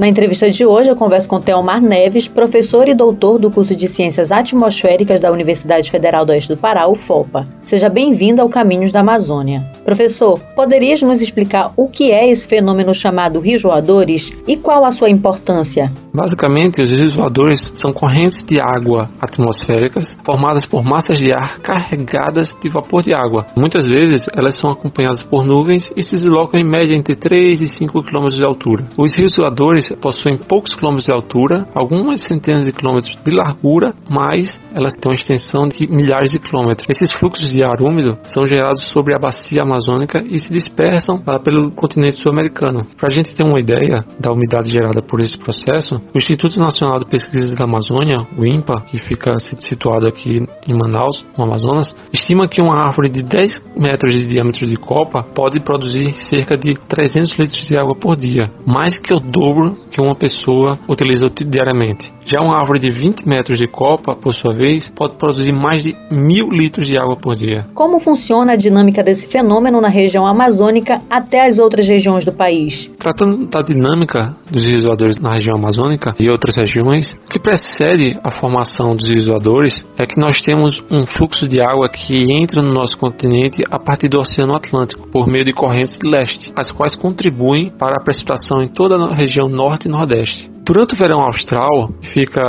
Na 0.00 0.08
entrevista 0.08 0.48
de 0.48 0.64
hoje, 0.64 0.88
eu 0.88 0.96
converso 0.96 1.28
com 1.28 1.38
Teomar 1.38 1.82
Neves, 1.82 2.26
professor 2.26 2.88
e 2.88 2.94
doutor 2.94 3.38
do 3.38 3.50
curso 3.50 3.76
de 3.76 3.86
Ciências 3.86 4.32
Atmosféricas 4.32 5.20
da 5.20 5.30
Universidade 5.30 5.90
Federal 5.90 6.24
do 6.24 6.32
Oeste 6.32 6.54
do 6.54 6.56
Pará, 6.56 6.88
UFOPA. 6.88 7.46
Seja 7.62 7.90
bem-vindo 7.90 8.40
ao 8.40 8.48
Caminhos 8.48 8.92
da 8.92 9.00
Amazônia. 9.00 9.62
Professor, 9.84 10.40
poderias 10.56 11.02
nos 11.02 11.20
explicar 11.20 11.74
o 11.76 11.86
que 11.86 12.12
é 12.12 12.30
esse 12.30 12.48
fenômeno 12.48 12.94
chamado 12.94 13.40
rios 13.40 13.62
voadores 13.62 14.32
e 14.48 14.56
qual 14.56 14.86
a 14.86 14.90
sua 14.90 15.10
importância? 15.10 15.92
Basicamente, 16.14 16.80
os 16.80 16.90
rios 16.90 17.14
voadores 17.14 17.70
são 17.74 17.92
correntes 17.92 18.42
de 18.42 18.58
água 18.58 19.10
atmosféricas 19.20 20.16
formadas 20.24 20.64
por 20.64 20.82
massas 20.82 21.18
de 21.18 21.30
ar 21.30 21.58
carregadas 21.58 22.56
de 22.60 22.70
vapor 22.70 23.02
de 23.02 23.14
água. 23.14 23.44
Muitas 23.56 23.86
vezes, 23.86 24.26
elas 24.34 24.56
são 24.56 24.70
acompanhadas 24.70 25.22
por 25.22 25.44
nuvens 25.44 25.92
e 25.94 26.02
se 26.02 26.16
deslocam 26.16 26.58
em 26.58 26.64
média 26.64 26.96
entre 26.96 27.14
3 27.14 27.60
e 27.60 27.68
5 27.68 28.02
km 28.02 28.28
de 28.28 28.44
altura. 28.44 28.86
Os 28.98 29.16
rios 29.16 29.36
voadores 29.36 29.89
possuem 29.96 30.36
poucos 30.36 30.74
quilômetros 30.74 31.06
de 31.06 31.12
altura, 31.12 31.66
algumas 31.74 32.22
centenas 32.22 32.64
de 32.64 32.72
quilômetros 32.72 33.16
de 33.22 33.30
largura, 33.30 33.94
mas 34.08 34.60
elas 34.74 34.94
têm 34.94 35.10
uma 35.10 35.14
extensão 35.14 35.68
de 35.68 35.86
milhares 35.86 36.32
de 36.32 36.38
quilômetros. 36.38 36.86
Esses 36.88 37.12
fluxos 37.12 37.50
de 37.50 37.62
ar 37.62 37.80
úmido 37.80 38.18
são 38.24 38.46
gerados 38.46 38.88
sobre 38.88 39.14
a 39.14 39.18
bacia 39.18 39.62
amazônica 39.62 40.22
e 40.28 40.38
se 40.38 40.52
dispersam 40.52 41.22
pelo 41.44 41.70
continente 41.70 42.16
sul-americano. 42.16 42.82
Para 42.96 43.08
a 43.08 43.12
gente 43.12 43.34
ter 43.34 43.46
uma 43.46 43.60
ideia 43.60 44.04
da 44.18 44.32
umidade 44.32 44.70
gerada 44.70 45.02
por 45.02 45.20
esse 45.20 45.38
processo, 45.38 45.96
o 46.14 46.18
Instituto 46.18 46.58
Nacional 46.58 46.98
de 46.98 47.06
Pesquisas 47.06 47.54
da 47.54 47.64
Amazônia, 47.64 48.20
o 48.36 48.44
INPA, 48.44 48.82
que 48.86 48.98
fica 48.98 49.38
situado 49.38 50.06
aqui 50.06 50.46
em 50.66 50.74
Manaus, 50.74 51.26
no 51.36 51.44
Amazonas, 51.44 51.94
estima 52.12 52.48
que 52.48 52.60
uma 52.60 52.86
árvore 52.86 53.10
de 53.10 53.22
10 53.22 53.72
metros 53.76 54.14
de 54.14 54.26
diâmetro 54.26 54.66
de 54.66 54.76
copa 54.76 55.22
pode 55.22 55.62
produzir 55.62 56.12
cerca 56.14 56.56
de 56.56 56.74
300 56.88 57.30
litros 57.38 57.66
de 57.66 57.78
água 57.78 57.94
por 57.94 58.16
dia, 58.16 58.50
mais 58.66 58.98
que 58.98 59.12
o 59.12 59.20
dobro 59.20 59.76
que 59.90 60.00
uma 60.00 60.14
pessoa 60.14 60.72
utiliza 60.88 61.28
diariamente. 61.28 62.12
Já 62.24 62.40
uma 62.40 62.56
árvore 62.56 62.78
de 62.78 62.90
20 62.90 63.26
metros 63.26 63.58
de 63.58 63.66
copa, 63.66 64.14
por 64.14 64.32
sua 64.32 64.52
vez, 64.52 64.88
pode 64.88 65.16
produzir 65.16 65.52
mais 65.52 65.82
de 65.82 65.96
mil 66.10 66.46
litros 66.46 66.86
de 66.86 66.96
água 66.96 67.16
por 67.16 67.34
dia. 67.34 67.66
Como 67.74 67.98
funciona 67.98 68.52
a 68.52 68.56
dinâmica 68.56 69.02
desse 69.02 69.30
fenômeno 69.30 69.80
na 69.80 69.88
região 69.88 70.24
amazônica 70.24 71.00
até 71.10 71.46
as 71.46 71.58
outras 71.58 71.88
regiões 71.88 72.24
do 72.24 72.32
país? 72.32 72.86
Tratando 72.98 73.46
da 73.46 73.62
dinâmica 73.62 74.36
dos 74.50 74.64
rios 74.64 74.84
voadores 74.84 75.16
na 75.16 75.34
região 75.34 75.56
amazônica 75.56 76.14
e 76.20 76.30
outras 76.30 76.56
regiões, 76.56 77.18
o 77.26 77.32
que 77.32 77.40
precede 77.40 78.16
a 78.22 78.30
formação 78.30 78.94
dos 78.94 79.10
rios 79.10 79.26
voadores 79.26 79.84
é 79.98 80.04
que 80.04 80.20
nós 80.20 80.40
temos 80.40 80.80
um 80.90 81.06
fluxo 81.06 81.48
de 81.48 81.60
água 81.60 81.88
que 81.88 82.32
entra 82.32 82.62
no 82.62 82.72
nosso 82.72 82.96
continente 82.96 83.64
a 83.70 83.78
partir 83.78 84.08
do 84.08 84.20
Oceano 84.20 84.54
Atlântico, 84.54 85.08
por 85.08 85.26
meio 85.26 85.44
de 85.44 85.52
correntes 85.52 85.98
de 85.98 86.08
leste, 86.08 86.52
as 86.56 86.70
quais 86.70 86.94
contribuem 86.94 87.70
para 87.70 87.96
a 88.00 88.04
precipitação 88.04 88.62
em 88.62 88.68
toda 88.68 88.96
a 88.96 89.16
região 89.16 89.48
norte 89.48 89.69
e 89.86 89.88
nordeste. 89.88 90.50
Durante 90.64 90.94
o 90.94 90.96
verão 90.96 91.22
austral, 91.22 91.90
fica 92.00 92.42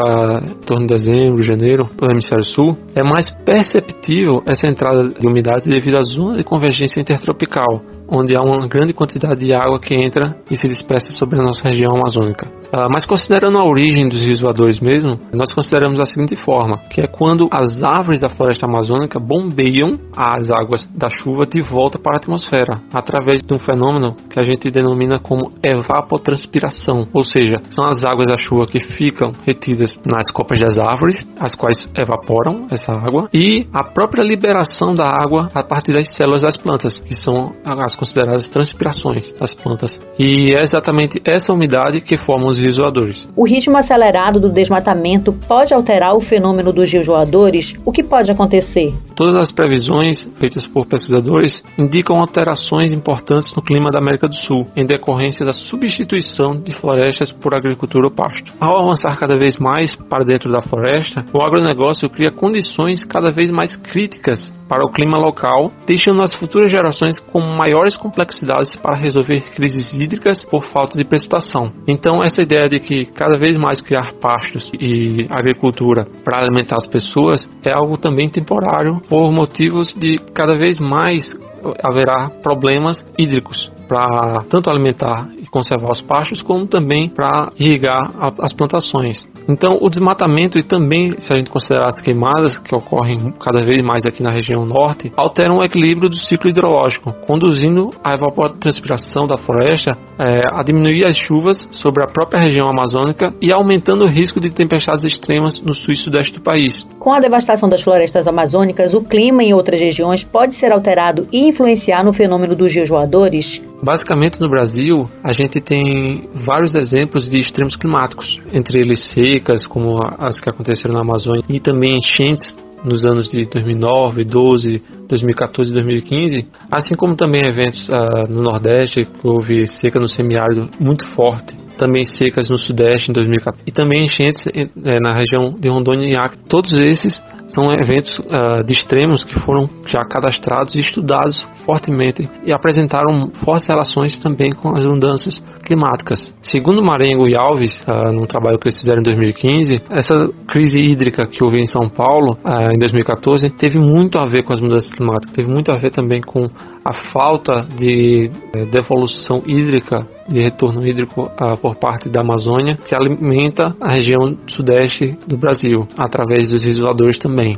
em 0.43 0.59
torno 0.65 0.85
de 0.85 0.93
dezembro, 0.93 1.41
janeiro, 1.41 1.89
no 1.99 2.11
hemisfério 2.11 2.43
sul, 2.43 2.77
é 2.93 3.01
mais 3.01 3.31
perceptível 3.43 4.43
essa 4.45 4.67
entrada 4.67 5.09
de 5.09 5.27
umidade 5.27 5.67
devido 5.67 5.97
à 5.97 6.01
zona 6.01 6.37
de 6.37 6.43
convergência 6.43 7.01
intertropical, 7.01 7.81
onde 8.11 8.35
há 8.35 8.41
uma 8.41 8.67
grande 8.67 8.93
quantidade 8.93 9.39
de 9.39 9.53
água 9.53 9.79
que 9.79 9.95
entra 9.95 10.35
e 10.51 10.57
se 10.57 10.67
dispersa 10.67 11.11
sobre 11.13 11.39
a 11.39 11.43
nossa 11.43 11.67
região 11.67 11.95
amazônica. 11.95 12.47
Uh, 12.73 12.87
mas 12.91 13.05
considerando 13.05 13.57
a 13.57 13.65
origem 13.65 14.09
dos 14.09 14.23
rios 14.23 14.41
voadores 14.41 14.79
mesmo, 14.79 15.17
nós 15.33 15.53
consideramos 15.53 15.97
da 15.97 16.05
seguinte 16.05 16.35
forma, 16.35 16.77
que 16.89 17.01
é 17.01 17.07
quando 17.07 17.47
as 17.51 17.81
árvores 17.81 18.21
da 18.21 18.29
floresta 18.29 18.65
amazônica 18.65 19.19
bombeiam 19.19 19.91
as 20.15 20.51
águas 20.51 20.85
da 20.95 21.07
chuva 21.09 21.45
de 21.45 21.61
volta 21.61 21.97
para 21.97 22.15
a 22.15 22.17
atmosfera, 22.17 22.81
através 22.93 23.41
de 23.41 23.53
um 23.53 23.57
fenômeno 23.57 24.15
que 24.29 24.39
a 24.39 24.43
gente 24.43 24.69
denomina 24.69 25.19
como 25.19 25.51
evapotranspiração, 25.63 27.07
ou 27.13 27.23
seja, 27.23 27.57
são 27.69 27.85
as 27.85 28.03
águas 28.03 28.29
da 28.29 28.37
chuva 28.37 28.65
que 28.65 28.83
ficam 28.83 29.31
retidas 29.45 29.99
nas 30.05 30.31
copas 30.33 30.59
das 30.59 30.77
árvores, 30.77 31.27
as 31.39 31.55
quais 31.55 31.91
evaporam 31.97 32.67
essa 32.71 32.91
água, 32.93 33.29
e 33.33 33.67
a 33.73 33.83
própria 33.83 34.23
liberação 34.23 34.93
da 34.93 35.05
água 35.05 35.47
a 35.53 35.63
partir 35.63 35.93
das 35.93 36.09
células 36.15 36.41
das 36.41 36.57
plantas, 36.57 36.99
que 36.99 37.13
são 37.13 37.51
as 37.63 37.95
consideradas 38.01 38.47
transpirações 38.47 39.31
das 39.33 39.53
plantas. 39.53 39.99
E 40.17 40.55
é 40.55 40.61
exatamente 40.61 41.21
essa 41.23 41.53
umidade 41.53 42.01
que 42.01 42.17
forma 42.17 42.49
os 42.49 42.57
rios 42.57 42.77
voadores. 42.77 43.29
O 43.35 43.45
ritmo 43.45 43.77
acelerado 43.77 44.39
do 44.39 44.49
desmatamento 44.49 45.31
pode 45.47 45.71
alterar 45.71 46.15
o 46.15 46.19
fenômeno 46.19 46.73
dos 46.73 46.91
rios 46.91 47.05
voadores? 47.05 47.75
O 47.85 47.91
que 47.91 48.01
pode 48.01 48.31
acontecer? 48.31 48.91
Todas 49.15 49.35
as 49.35 49.51
previsões 49.51 50.27
feitas 50.39 50.65
por 50.65 50.87
pesquisadores 50.87 51.63
indicam 51.77 52.19
alterações 52.19 52.91
importantes 52.91 53.53
no 53.53 53.61
clima 53.61 53.91
da 53.91 53.99
América 53.99 54.27
do 54.27 54.33
Sul, 54.35 54.65
em 54.75 54.83
decorrência 54.83 55.45
da 55.45 55.53
substituição 55.53 56.59
de 56.59 56.73
florestas 56.73 57.31
por 57.31 57.53
agricultura 57.53 58.07
ou 58.07 58.11
pasto. 58.11 58.51
Ao 58.59 58.81
avançar 58.81 59.15
cada 59.19 59.37
vez 59.37 59.59
mais 59.59 59.95
para 59.95 60.25
dentro 60.25 60.51
da 60.51 60.63
floresta, 60.63 61.23
o 61.31 61.41
agronegócio 61.43 62.09
cria 62.09 62.31
condições 62.31 63.05
cada 63.05 63.29
vez 63.31 63.51
mais 63.51 63.75
críticas 63.75 64.51
para 64.71 64.85
o 64.85 64.89
clima 64.89 65.17
local, 65.17 65.69
deixando 65.85 66.21
as 66.21 66.33
futuras 66.33 66.71
gerações 66.71 67.19
com 67.19 67.41
maiores 67.41 67.97
complexidades 67.97 68.73
para 68.73 68.95
resolver 68.95 69.41
crises 69.53 69.93
hídricas 69.93 70.45
por 70.45 70.63
falta 70.63 70.97
de 70.97 71.03
precipitação. 71.03 71.73
Então, 71.85 72.19
essa 72.23 72.41
ideia 72.41 72.69
de 72.69 72.79
que 72.79 73.05
cada 73.05 73.37
vez 73.37 73.59
mais 73.59 73.81
criar 73.81 74.13
pastos 74.13 74.71
e 74.79 75.27
agricultura 75.29 76.07
para 76.23 76.39
alimentar 76.39 76.77
as 76.77 76.87
pessoas 76.87 77.51
é 77.65 77.73
algo 77.73 77.97
também 77.97 78.29
temporário 78.29 79.01
por 79.09 79.29
motivos 79.29 79.93
de 79.93 80.17
cada 80.33 80.57
vez 80.57 80.79
mais 80.79 81.37
haverá 81.83 82.29
problemas 82.41 83.05
hídricos 83.19 83.69
para 83.89 84.41
tanto 84.49 84.69
alimentar 84.69 85.27
e 85.41 85.47
conservar 85.47 85.89
os 85.89 86.01
pastos, 86.01 86.41
como 86.41 86.67
também 86.67 87.09
para 87.09 87.51
irrigar 87.59 88.11
a, 88.17 88.31
as 88.41 88.53
plantações. 88.53 89.27
Então, 89.49 89.77
o 89.81 89.89
desmatamento 89.89 90.57
e 90.57 90.63
também, 90.63 91.19
se 91.19 91.33
a 91.33 91.37
gente 91.37 91.49
considerar 91.49 91.87
as 91.87 91.99
queimadas 92.01 92.59
que 92.59 92.75
ocorrem 92.75 93.17
cada 93.39 93.65
vez 93.65 93.83
mais 93.83 94.05
aqui 94.05 94.21
na 94.21 94.31
região 94.31 94.65
norte, 94.65 95.11
alteram 95.17 95.57
o 95.57 95.63
equilíbrio 95.63 96.09
do 96.09 96.15
ciclo 96.15 96.49
hidrológico, 96.49 97.13
conduzindo 97.25 97.89
a 98.03 98.13
evapotranspiração 98.13 99.25
da 99.25 99.37
floresta 99.37 99.91
é, 100.19 100.41
a 100.53 100.63
diminuir 100.63 101.05
as 101.05 101.17
chuvas 101.17 101.67
sobre 101.71 102.03
a 102.03 102.07
própria 102.07 102.39
região 102.39 102.69
amazônica 102.69 103.33
e 103.41 103.51
aumentando 103.51 104.05
o 104.05 104.09
risco 104.09 104.39
de 104.39 104.49
tempestades 104.51 105.03
extremas 105.03 105.61
no 105.61 105.73
sul 105.73 105.93
e 105.93 105.95
sudeste 105.95 106.33
do 106.33 106.41
país. 106.41 106.87
Com 106.99 107.13
a 107.13 107.19
devastação 107.19 107.67
das 107.67 107.81
florestas 107.81 108.27
amazônicas, 108.27 108.93
o 108.93 109.01
clima 109.01 109.43
em 109.43 109.53
outras 109.53 109.81
regiões 109.81 110.23
pode 110.23 110.53
ser 110.53 110.71
alterado 110.71 111.27
e 111.31 111.47
influenciar 111.47 112.03
no 112.03 112.13
fenômeno 112.13 112.55
dos 112.55 112.75
rios 112.75 112.89
voadores? 112.89 113.63
Basicamente, 113.83 114.39
no 114.39 114.47
Brasil, 114.47 115.05
a 115.23 115.30
gente 115.31 115.59
tem 115.61 116.29
vários 116.33 116.75
exemplos 116.75 117.29
de 117.29 117.37
extremos 117.37 117.75
climáticos, 117.75 118.41
entre 118.53 118.79
eles 118.79 119.05
secas, 119.05 119.65
como 119.65 119.99
as 120.19 120.39
que 120.39 120.49
aconteceram 120.49 120.93
na 120.93 121.01
Amazônia, 121.01 121.43
e 121.49 121.59
também 121.59 121.97
enchentes 121.97 122.55
nos 122.83 123.05
anos 123.05 123.29
de 123.29 123.45
2009, 123.45 124.23
12, 124.23 124.81
2014 125.07 125.69
e 125.69 125.73
2015, 125.73 126.47
assim 126.71 126.95
como 126.95 127.15
também 127.15 127.41
eventos 127.45 127.87
uh, 127.89 128.27
no 128.29 128.41
Nordeste, 128.41 129.01
que 129.01 129.27
houve 129.27 129.67
seca 129.67 129.99
no 129.99 130.07
semiárido 130.07 130.67
muito 130.79 131.07
forte, 131.09 131.55
também 131.77 132.03
secas 132.03 132.49
no 132.49 132.57
Sudeste 132.57 133.11
em 133.11 133.13
2014 133.13 133.63
e 133.65 133.71
também 133.71 134.03
enchentes 134.03 134.47
eh, 134.47 134.99
na 134.99 135.15
região 135.15 135.55
de 135.59 135.67
Rondônia 135.67 136.07
e 136.07 136.15
Acre. 136.15 136.37
Todos 136.47 136.73
esses 136.73 137.23
são 137.53 137.71
eventos 137.73 138.17
uh, 138.19 138.63
de 138.65 138.73
extremos 138.73 139.23
que 139.23 139.39
foram 139.39 139.69
já 139.85 140.03
cadastrados 140.05 140.75
e 140.75 140.79
estudados 140.79 141.45
fortemente 141.65 142.23
e 142.45 142.51
apresentaram 142.51 143.31
fortes 143.43 143.67
relações 143.67 144.19
também 144.19 144.51
com 144.51 144.75
as 144.75 144.85
mudanças 144.85 145.39
climáticas. 145.63 146.33
Segundo 146.41 146.83
Marengo 146.83 147.27
e 147.27 147.35
Alves, 147.35 147.85
uh, 147.87 148.11
num 148.13 148.25
trabalho 148.25 148.57
que 148.57 148.67
eles 148.67 148.79
fizeram 148.79 149.01
em 149.01 149.03
2015, 149.03 149.81
essa 149.89 150.29
crise 150.47 150.79
hídrica 150.79 151.25
que 151.27 151.43
houve 151.43 151.59
em 151.59 151.65
São 151.65 151.89
Paulo 151.89 152.37
uh, 152.43 152.73
em 152.73 152.79
2014 152.79 153.49
teve 153.51 153.77
muito 153.77 154.17
a 154.17 154.25
ver 154.25 154.43
com 154.43 154.53
as 154.53 154.61
mudanças 154.61 154.89
climáticas, 154.93 155.35
teve 155.35 155.49
muito 155.49 155.71
a 155.71 155.75
ver 155.75 155.91
também 155.91 156.21
com 156.21 156.49
a 156.83 157.11
falta 157.11 157.65
de 157.77 158.31
eh, 158.53 158.65
devolução 158.65 159.43
hídrica 159.45 160.07
de 160.27 160.41
retorno 160.41 160.85
hídrico 160.85 161.23
uh, 161.23 161.57
por 161.57 161.75
parte 161.75 162.09
da 162.09 162.21
Amazônia, 162.21 162.77
que 162.87 162.95
alimenta 162.95 163.75
a 163.79 163.93
região 163.93 164.37
sudeste 164.47 165.17
do 165.27 165.37
Brasil, 165.37 165.87
através 165.97 166.49
dos 166.49 166.65
isoladores 166.65 167.19
também. 167.19 167.57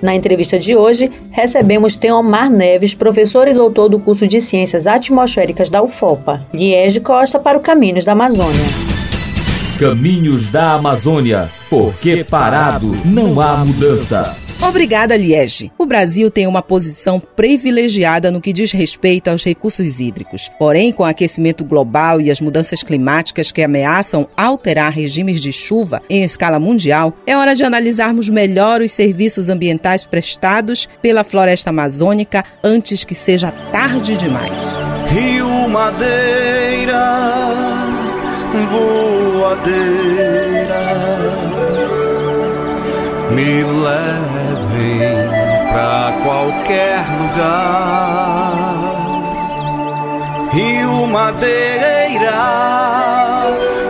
Na 0.00 0.14
entrevista 0.14 0.58
de 0.58 0.74
hoje, 0.76 1.10
recebemos 1.30 1.94
Teomar 1.94 2.50
Neves, 2.50 2.94
professor 2.94 3.46
e 3.46 3.54
doutor 3.54 3.88
do 3.88 4.00
curso 4.00 4.26
de 4.26 4.40
Ciências 4.40 4.86
Atmosféricas 4.86 5.70
da 5.70 5.82
UFOPA, 5.82 6.40
Liege 6.52 7.00
Costa 7.00 7.38
para 7.38 7.56
o 7.56 7.60
Caminhos 7.60 8.04
da 8.04 8.12
Amazônia. 8.12 8.64
Caminhos 9.78 10.50
da 10.50 10.74
Amazônia, 10.74 11.48
porque 11.70 12.24
parado 12.24 12.92
não 13.04 13.40
há 13.40 13.64
mudança. 13.64 14.41
Obrigada, 14.62 15.16
Liege. 15.16 15.72
O 15.76 15.84
Brasil 15.84 16.30
tem 16.30 16.46
uma 16.46 16.62
posição 16.62 17.18
privilegiada 17.18 18.30
no 18.30 18.40
que 18.40 18.52
diz 18.52 18.70
respeito 18.70 19.28
aos 19.28 19.42
recursos 19.42 19.98
hídricos. 19.98 20.48
Porém, 20.56 20.92
com 20.92 21.02
o 21.02 21.06
aquecimento 21.06 21.64
global 21.64 22.20
e 22.20 22.30
as 22.30 22.40
mudanças 22.40 22.80
climáticas 22.80 23.50
que 23.50 23.60
ameaçam 23.60 24.28
alterar 24.36 24.92
regimes 24.92 25.40
de 25.40 25.52
chuva 25.52 26.00
em 26.08 26.22
escala 26.22 26.60
mundial, 26.60 27.12
é 27.26 27.36
hora 27.36 27.56
de 27.56 27.64
analisarmos 27.64 28.28
melhor 28.28 28.80
os 28.80 28.92
serviços 28.92 29.48
ambientais 29.48 30.06
prestados 30.06 30.88
pela 31.02 31.24
floresta 31.24 31.70
amazônica 31.70 32.44
antes 32.62 33.02
que 33.02 33.16
seja 33.16 33.50
tarde 33.72 34.16
demais. 34.16 34.78
Rio 35.08 35.68
Madeira, 35.68 37.02
voadeira, 38.70 39.72
me 43.34 43.64
levem 43.64 44.31
pra 45.72 46.12
qualquer 46.22 46.98
lugar. 47.18 48.52
Rio 50.52 51.08
Madeira, 51.08 52.38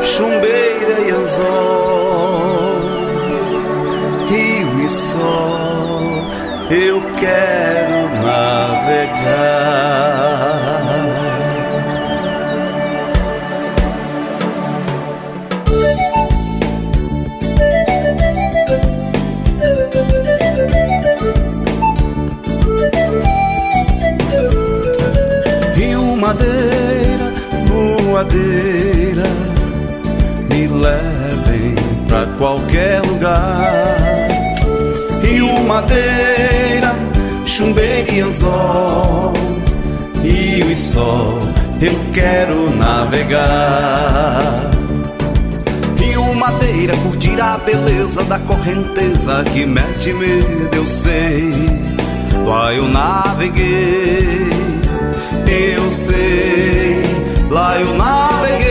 chumbeira 0.00 1.00
e 1.00 1.10
anzol, 1.10 2.78
rio 4.28 4.84
e 4.84 4.88
sol, 4.88 6.24
eu 6.70 7.02
quero 7.18 8.08
navegar. 8.22 9.52
Sol, 40.92 41.38
eu 41.80 41.98
quero 42.12 42.70
navegar. 42.76 44.70
Rio 45.96 46.34
Madeira, 46.34 46.94
curtir 46.98 47.40
a 47.40 47.56
beleza 47.56 48.22
da 48.24 48.38
correnteza 48.40 49.42
que 49.52 49.64
mete 49.64 50.12
medo, 50.12 50.76
eu 50.76 50.86
sei. 50.86 51.50
Lá 52.46 52.74
eu 52.74 52.86
naveguei, 52.88 54.50
eu 55.46 55.90
sei. 55.90 57.02
Lá 57.50 57.80
eu 57.80 57.94
naveguei. 57.96 58.62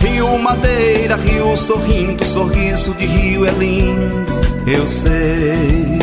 Rio 0.00 0.38
Madeira, 0.38 1.16
rio 1.16 1.56
sorrindo, 1.56 2.24
sorriso 2.24 2.94
de 2.94 3.06
rio 3.06 3.46
é 3.46 3.50
lindo, 3.52 4.26
eu 4.66 4.88
sei. 4.88 5.98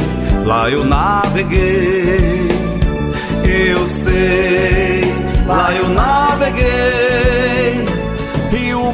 Lá 0.45 0.69
eu 0.69 0.85
naveguei, 0.85 2.34
eu 3.75 3.87
sei. 3.87 5.01
Lá 5.47 5.73
eu 5.75 5.89
naveguei. 5.89 7.15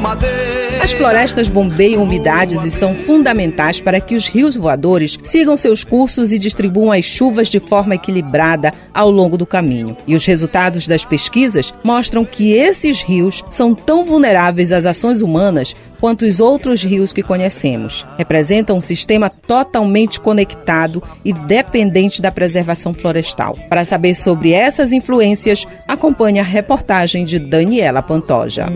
Madeira. 0.02 0.82
As 0.82 0.90
florestas 0.90 1.48
bombeiam 1.48 2.02
umidades 2.02 2.64
e 2.64 2.70
são 2.70 2.92
fundamentais 2.92 3.80
para 3.80 4.00
que 4.00 4.16
os 4.16 4.26
rios 4.26 4.56
voadores 4.56 5.16
sigam 5.22 5.56
seus 5.56 5.84
cursos 5.84 6.32
e 6.32 6.38
distribuam 6.38 6.90
as 6.90 7.04
chuvas 7.04 7.48
de 7.48 7.60
forma 7.60 7.94
equilibrada 7.94 8.74
ao 8.92 9.08
longo 9.08 9.38
do 9.38 9.46
caminho. 9.46 9.96
E 10.06 10.16
os 10.16 10.26
resultados 10.26 10.88
das 10.88 11.04
pesquisas 11.04 11.72
mostram 11.84 12.24
que 12.24 12.52
esses 12.52 13.00
rios 13.00 13.44
são 13.48 13.76
tão 13.76 14.04
vulneráveis 14.04 14.72
às 14.72 14.84
ações 14.84 15.22
humanas 15.22 15.76
quanto 16.02 16.26
os 16.26 16.40
outros 16.40 16.82
rios 16.82 17.12
que 17.12 17.22
conhecemos. 17.22 18.04
Representam 18.18 18.76
um 18.76 18.80
sistema 18.80 19.30
totalmente 19.30 20.18
conectado 20.18 21.00
e 21.24 21.32
dependente 21.32 22.20
da 22.20 22.32
preservação 22.32 22.92
florestal. 22.92 23.56
Para 23.68 23.84
saber 23.84 24.16
sobre 24.16 24.50
essas 24.50 24.90
influências, 24.90 25.64
acompanhe 25.86 26.40
a 26.40 26.42
reportagem 26.42 27.24
de 27.24 27.38
Daniela 27.38 28.02
Pantoja. 28.02 28.66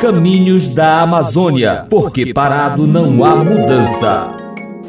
Caminhos 0.00 0.74
da 0.74 1.02
Amazônia, 1.02 1.86
porque 1.88 2.34
parado 2.34 2.84
não 2.84 3.24
há 3.24 3.36
mudança. 3.36 4.45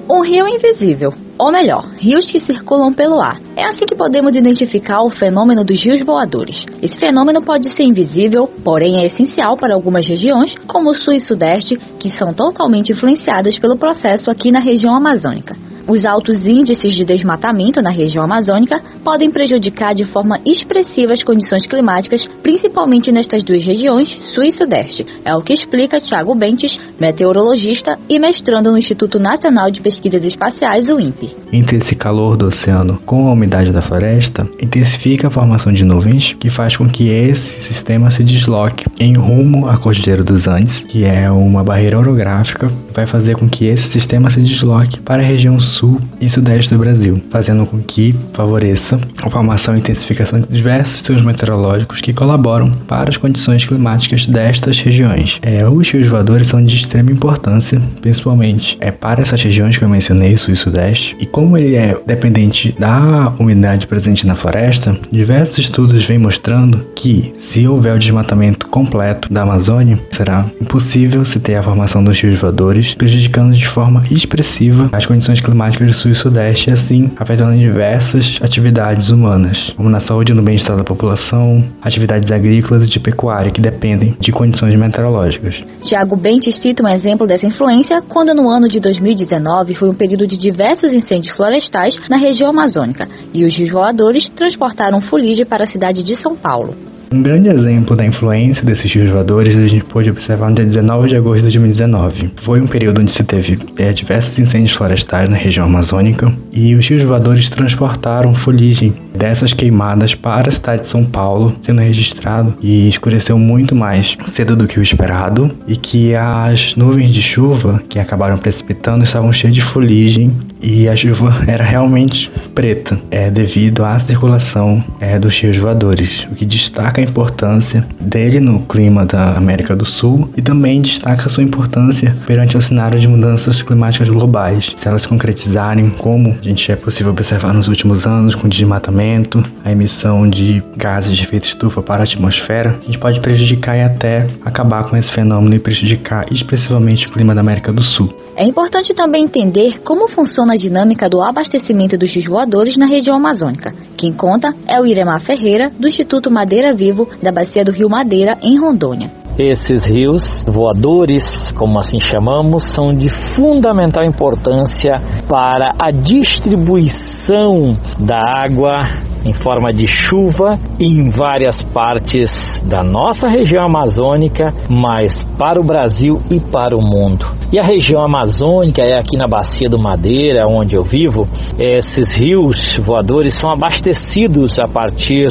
Um 0.09 0.21
rio 0.21 0.47
invisível, 0.47 1.11
ou 1.37 1.51
melhor, 1.51 1.83
rios 1.99 2.31
que 2.31 2.39
circulam 2.39 2.93
pelo 2.93 3.19
ar. 3.19 3.41
É 3.57 3.65
assim 3.65 3.85
que 3.85 3.93
podemos 3.93 4.33
identificar 4.37 5.03
o 5.03 5.09
fenômeno 5.09 5.65
dos 5.65 5.83
rios 5.83 5.99
voadores. 5.99 6.65
Esse 6.81 6.97
fenômeno 6.97 7.41
pode 7.41 7.69
ser 7.69 7.83
invisível, 7.83 8.47
porém 8.63 9.01
é 9.01 9.05
essencial 9.05 9.57
para 9.57 9.75
algumas 9.75 10.07
regiões, 10.07 10.55
como 10.65 10.91
o 10.91 10.93
sul 10.93 11.13
e 11.13 11.19
sudeste, 11.19 11.75
que 11.99 12.17
são 12.17 12.33
totalmente 12.33 12.93
influenciadas 12.93 13.59
pelo 13.59 13.77
processo 13.77 14.31
aqui 14.31 14.49
na 14.49 14.61
região 14.61 14.95
amazônica. 14.95 15.66
Os 15.87 16.03
altos 16.03 16.45
índices 16.45 16.93
de 16.93 17.05
desmatamento 17.05 17.81
na 17.81 17.89
região 17.89 18.25
amazônica 18.25 18.81
podem 19.05 19.31
prejudicar 19.31 19.95
de 19.95 20.03
forma 20.03 20.37
expressiva 20.45 21.13
as 21.13 21.23
condições 21.23 21.65
climáticas, 21.65 22.25
principalmente 22.43 23.09
nestas 23.09 23.41
duas 23.41 23.63
regiões, 23.63 24.09
sul 24.33 24.43
e 24.43 24.51
sudeste. 24.51 25.05
É 25.23 25.33
o 25.33 25.41
que 25.41 25.53
explica 25.53 26.01
Tiago 26.01 26.35
Bentes, 26.35 26.77
meteorologista 26.99 27.97
e 28.09 28.19
mestrando 28.19 28.69
no 28.69 28.77
Instituto 28.77 29.17
Nacional 29.17 29.71
de 29.71 29.79
Pesquisas 29.79 30.21
Espaciais, 30.25 30.89
o 30.89 30.99
INPE. 30.99 31.37
Entre 31.53 31.77
esse 31.77 31.95
calor 31.95 32.35
do 32.35 32.47
oceano 32.47 32.99
com 33.05 33.29
a 33.29 33.31
umidade 33.31 33.71
da 33.71 33.81
floresta, 33.81 34.45
intensifica 34.61 35.29
a 35.29 35.31
formação 35.31 35.71
de 35.71 35.85
nuvens, 35.85 36.33
que 36.33 36.49
faz 36.49 36.75
com 36.75 36.89
que 36.89 37.07
esse 37.07 37.61
sistema 37.61 38.11
se 38.11 38.25
desloque 38.25 38.87
em 38.99 39.13
rumo 39.13 39.69
à 39.69 39.77
Cordilheira 39.77 40.21
dos 40.21 40.49
Andes, 40.49 40.81
que 40.81 41.05
é 41.05 41.31
uma 41.31 41.63
barreira 41.63 41.97
orográfica, 41.97 42.69
vai 42.97 43.05
fazer 43.05 43.35
com 43.35 43.47
que 43.47 43.65
esse 43.65 43.87
sistema 43.89 44.27
se 44.27 44.41
desloque 44.41 44.99
para 44.99 45.21
a 45.21 45.25
região 45.25 45.59
sul 45.59 46.01
e 46.19 46.27
sudeste 46.27 46.73
do 46.73 46.79
Brasil, 46.79 47.21
fazendo 47.29 47.63
com 47.63 47.77
que 47.77 48.15
favoreça 48.33 48.99
a 49.21 49.29
formação 49.29 49.75
e 49.75 49.79
intensificação 49.79 50.39
de 50.39 50.47
diversos 50.47 50.93
sistemas 50.93 51.21
meteorológicos 51.21 52.01
que 52.01 52.11
colaboram 52.11 52.71
para 52.87 53.09
as 53.09 53.17
condições 53.17 53.63
climáticas 53.63 54.25
destas 54.25 54.79
regiões. 54.79 55.39
É, 55.43 55.67
os 55.67 55.91
rios 55.91 56.07
voadores 56.07 56.47
são 56.47 56.63
de 56.63 56.75
extrema 56.75 57.11
importância, 57.11 57.79
principalmente 58.01 58.75
é, 58.81 58.89
para 58.89 59.21
essas 59.21 59.43
regiões 59.43 59.77
que 59.77 59.83
eu 59.83 59.89
mencionei, 59.89 60.35
sul 60.35 60.55
e 60.55 60.57
sudeste, 60.57 61.15
e 61.19 61.25
como 61.27 61.55
ele 61.55 61.75
é 61.75 61.95
dependente 62.03 62.75
da 62.79 63.31
umidade 63.37 63.85
presente 63.85 64.25
na 64.25 64.33
floresta, 64.33 64.99
diversos 65.11 65.59
estudos 65.59 66.03
vêm 66.03 66.17
mostrando 66.17 66.83
que, 66.95 67.31
se 67.35 67.67
houver 67.67 67.95
o 67.95 67.99
desmatamento 67.99 68.67
completo 68.69 69.31
da 69.31 69.43
Amazônia, 69.43 69.99
será 70.09 70.45
impossível 70.59 71.23
se 71.23 71.39
ter 71.39 71.55
a 71.55 71.63
formação 71.63 72.03
dos 72.03 72.19
rios 72.19 72.39
voadores, 72.39 72.86
prejudicando 72.93 73.53
de 73.53 73.67
forma 73.67 74.03
expressiva 74.11 74.89
as 74.91 75.05
condições 75.05 75.41
climáticas 75.41 75.87
do 75.87 75.93
sul 75.93 76.11
e 76.11 76.15
sudeste, 76.15 76.69
e 76.69 76.73
assim 76.73 77.11
afetando 77.17 77.57
diversas 77.57 78.39
atividades 78.41 79.09
humanas, 79.09 79.73
como 79.75 79.89
na 79.89 79.99
saúde 79.99 80.31
e 80.31 80.35
no 80.35 80.41
bem-estar 80.41 80.75
da 80.75 80.83
população, 80.83 81.63
atividades 81.81 82.31
agrícolas 82.31 82.85
e 82.85 82.89
de 82.89 82.99
pecuária 82.99 83.51
que 83.51 83.61
dependem 83.61 84.15
de 84.19 84.31
condições 84.31 84.75
meteorológicas. 84.75 85.65
Tiago 85.83 86.15
Bentes 86.15 86.55
cita 86.55 86.83
um 86.83 86.89
exemplo 86.89 87.27
dessa 87.27 87.45
influência 87.45 88.01
quando 88.01 88.33
no 88.33 88.49
ano 88.49 88.67
de 88.67 88.79
2019 88.79 89.75
foi 89.75 89.89
um 89.89 89.93
período 89.93 90.27
de 90.27 90.37
diversos 90.37 90.93
incêndios 90.93 91.35
florestais 91.35 91.99
na 92.09 92.17
região 92.17 92.49
amazônica 92.49 93.07
e 93.33 93.43
os 93.43 93.57
rios 93.57 93.69
voadores 93.69 94.29
transportaram 94.29 95.01
fuligem 95.01 95.45
para 95.45 95.63
a 95.63 95.71
cidade 95.71 96.03
de 96.03 96.15
São 96.15 96.35
Paulo. 96.35 96.75
Um 97.09 97.21
grande 97.21 97.47
exemplo 97.47 97.95
da 97.95 98.05
influência 98.05 98.65
desses 98.65 98.91
rios 98.91 99.09
voadores 99.09 99.55
a 99.55 99.65
gente 99.65 99.85
pôde 99.85 100.09
observar 100.09 100.49
no 100.49 100.55
dia 100.55 100.65
19 100.65 101.07
de 101.07 101.15
agosto 101.15 101.37
de 101.37 101.43
2019. 101.43 102.31
Foi 102.35 102.59
um 102.59 102.67
período 102.67 103.01
onde 103.01 103.11
se 103.11 103.23
teve 103.23 103.57
é, 103.77 103.93
diversos 103.93 104.37
incêndios 104.37 104.73
florestais 104.73 105.29
na 105.29 105.37
região 105.37 105.65
amazônica 105.65 106.33
e 106.51 106.75
os 106.75 106.85
rios 106.85 107.03
voadores 107.03 107.47
transportaram 107.47 108.35
fuligem 108.35 108.93
dessas 109.15 109.53
queimadas 109.53 110.15
para 110.15 110.49
a 110.49 110.51
cidade 110.51 110.81
de 110.81 110.89
São 110.89 111.05
Paulo, 111.05 111.55
sendo 111.61 111.81
registrado 111.81 112.53
e 112.61 112.89
escureceu 112.89 113.39
muito 113.39 113.73
mais 113.73 114.17
cedo 114.25 114.55
do 114.55 114.67
que 114.67 114.77
o 114.77 114.83
esperado 114.83 115.49
e 115.65 115.77
que 115.77 116.13
as 116.13 116.75
nuvens 116.75 117.09
de 117.09 117.21
chuva 117.21 117.81
que 117.87 117.99
acabaram 117.99 118.37
precipitando 118.37 119.05
estavam 119.05 119.31
cheias 119.31 119.55
de 119.55 119.61
fuligem 119.61 120.35
e 120.61 120.89
a 120.89 120.95
chuva 120.95 121.43
era 121.47 121.63
realmente 121.63 122.29
preta, 122.53 122.99
é 123.09 123.31
devido 123.31 123.85
à 123.85 123.97
circulação 123.97 124.83
é, 124.99 125.17
dos 125.17 125.39
rios 125.39 125.57
voadores, 125.57 126.27
o 126.31 126.35
que 126.35 126.45
destaca 126.45 126.96
destaca 126.97 127.01
a 127.01 127.03
importância 127.03 127.87
dele 127.99 128.39
no 128.39 128.59
clima 128.59 129.05
da 129.05 129.33
América 129.33 129.75
do 129.75 129.85
Sul 129.85 130.29
e 130.35 130.41
também 130.41 130.81
destaca 130.81 131.29
sua 131.29 131.43
importância 131.43 132.15
perante 132.25 132.57
o 132.57 132.61
cenário 132.61 132.99
de 132.99 133.07
mudanças 133.07 133.61
climáticas 133.61 134.09
globais. 134.09 134.73
Se 134.75 134.87
elas 134.87 135.03
se 135.03 135.07
concretizarem, 135.07 135.89
como 135.91 136.35
a 136.39 136.43
gente 136.43 136.71
é 136.71 136.75
possível 136.75 137.11
observar 137.11 137.53
nos 137.53 137.67
últimos 137.67 138.07
anos, 138.07 138.35
com 138.35 138.47
o 138.47 138.49
desmatamento, 138.49 139.43
a 139.63 139.71
emissão 139.71 140.27
de 140.27 140.61
gases 140.75 141.15
de 141.15 141.23
efeito 141.23 141.47
estufa 141.47 141.81
para 141.81 142.01
a 142.01 142.03
atmosfera, 142.03 142.77
a 142.81 142.85
gente 142.85 142.97
pode 142.97 143.19
prejudicar 143.19 143.77
e 143.77 143.81
até 143.81 144.27
acabar 144.43 144.83
com 144.83 144.95
esse 144.95 145.11
fenômeno 145.11 145.55
e 145.55 145.59
prejudicar 145.59 146.25
expressivamente 146.31 147.07
o 147.07 147.11
clima 147.11 147.35
da 147.35 147.41
América 147.41 147.71
do 147.71 147.83
Sul. 147.83 148.26
É 148.37 148.45
importante 148.45 148.93
também 148.93 149.23
entender 149.23 149.79
como 149.79 150.07
funciona 150.07 150.53
a 150.53 150.55
dinâmica 150.55 151.09
do 151.09 151.23
abastecimento 151.23 151.97
dos 151.97 152.13
rios 152.13 152.29
voadores 152.29 152.77
na 152.77 152.85
região 152.85 153.17
amazônica. 153.17 153.73
Quem 153.97 154.13
conta 154.13 154.53
é 154.67 154.79
o 154.79 154.85
Iremar 154.85 155.19
Ferreira, 155.21 155.71
do 155.71 155.87
Instituto 155.87 156.29
Madeira 156.29 156.71
Vivo, 156.71 157.09
da 157.19 157.31
Bacia 157.31 157.65
do 157.65 157.71
Rio 157.71 157.89
Madeira, 157.89 158.37
em 158.43 158.55
Rondônia. 158.55 159.26
Esses 159.37 159.85
rios 159.85 160.43
voadores, 160.47 161.51
como 161.51 161.77
assim 161.79 161.99
chamamos, 161.99 162.63
são 162.73 162.91
de 162.91 163.07
fundamental 163.35 164.03
importância 164.03 164.95
para 165.29 165.73
a 165.77 165.91
distribuição 165.91 167.71
da 167.99 168.17
água 168.17 169.07
em 169.23 169.33
forma 169.33 169.71
de 169.71 169.85
chuva 169.85 170.57
em 170.79 171.09
várias 171.09 171.61
partes 171.61 172.63
da 172.65 172.81
nossa 172.81 173.27
região 173.27 173.65
amazônica, 173.65 174.53
mas 174.69 175.23
para 175.37 175.59
o 175.59 175.65
Brasil 175.65 176.21
e 176.31 176.39
para 176.39 176.75
o 176.75 176.81
mundo. 176.81 177.25
E 177.51 177.59
a 177.59 177.63
região 177.63 178.03
amazônica 178.03 178.81
é 178.81 178.97
aqui 178.97 179.17
na 179.17 179.27
Bacia 179.27 179.69
do 179.69 179.81
Madeira, 179.81 180.43
onde 180.49 180.75
eu 180.75 180.83
vivo. 180.83 181.27
Esses 181.59 182.15
rios 182.17 182.77
voadores 182.77 183.35
são 183.35 183.51
abastecidos 183.51 184.57
a 184.59 184.67
partir 184.67 185.27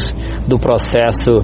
do 0.47 0.59
processo 0.59 1.43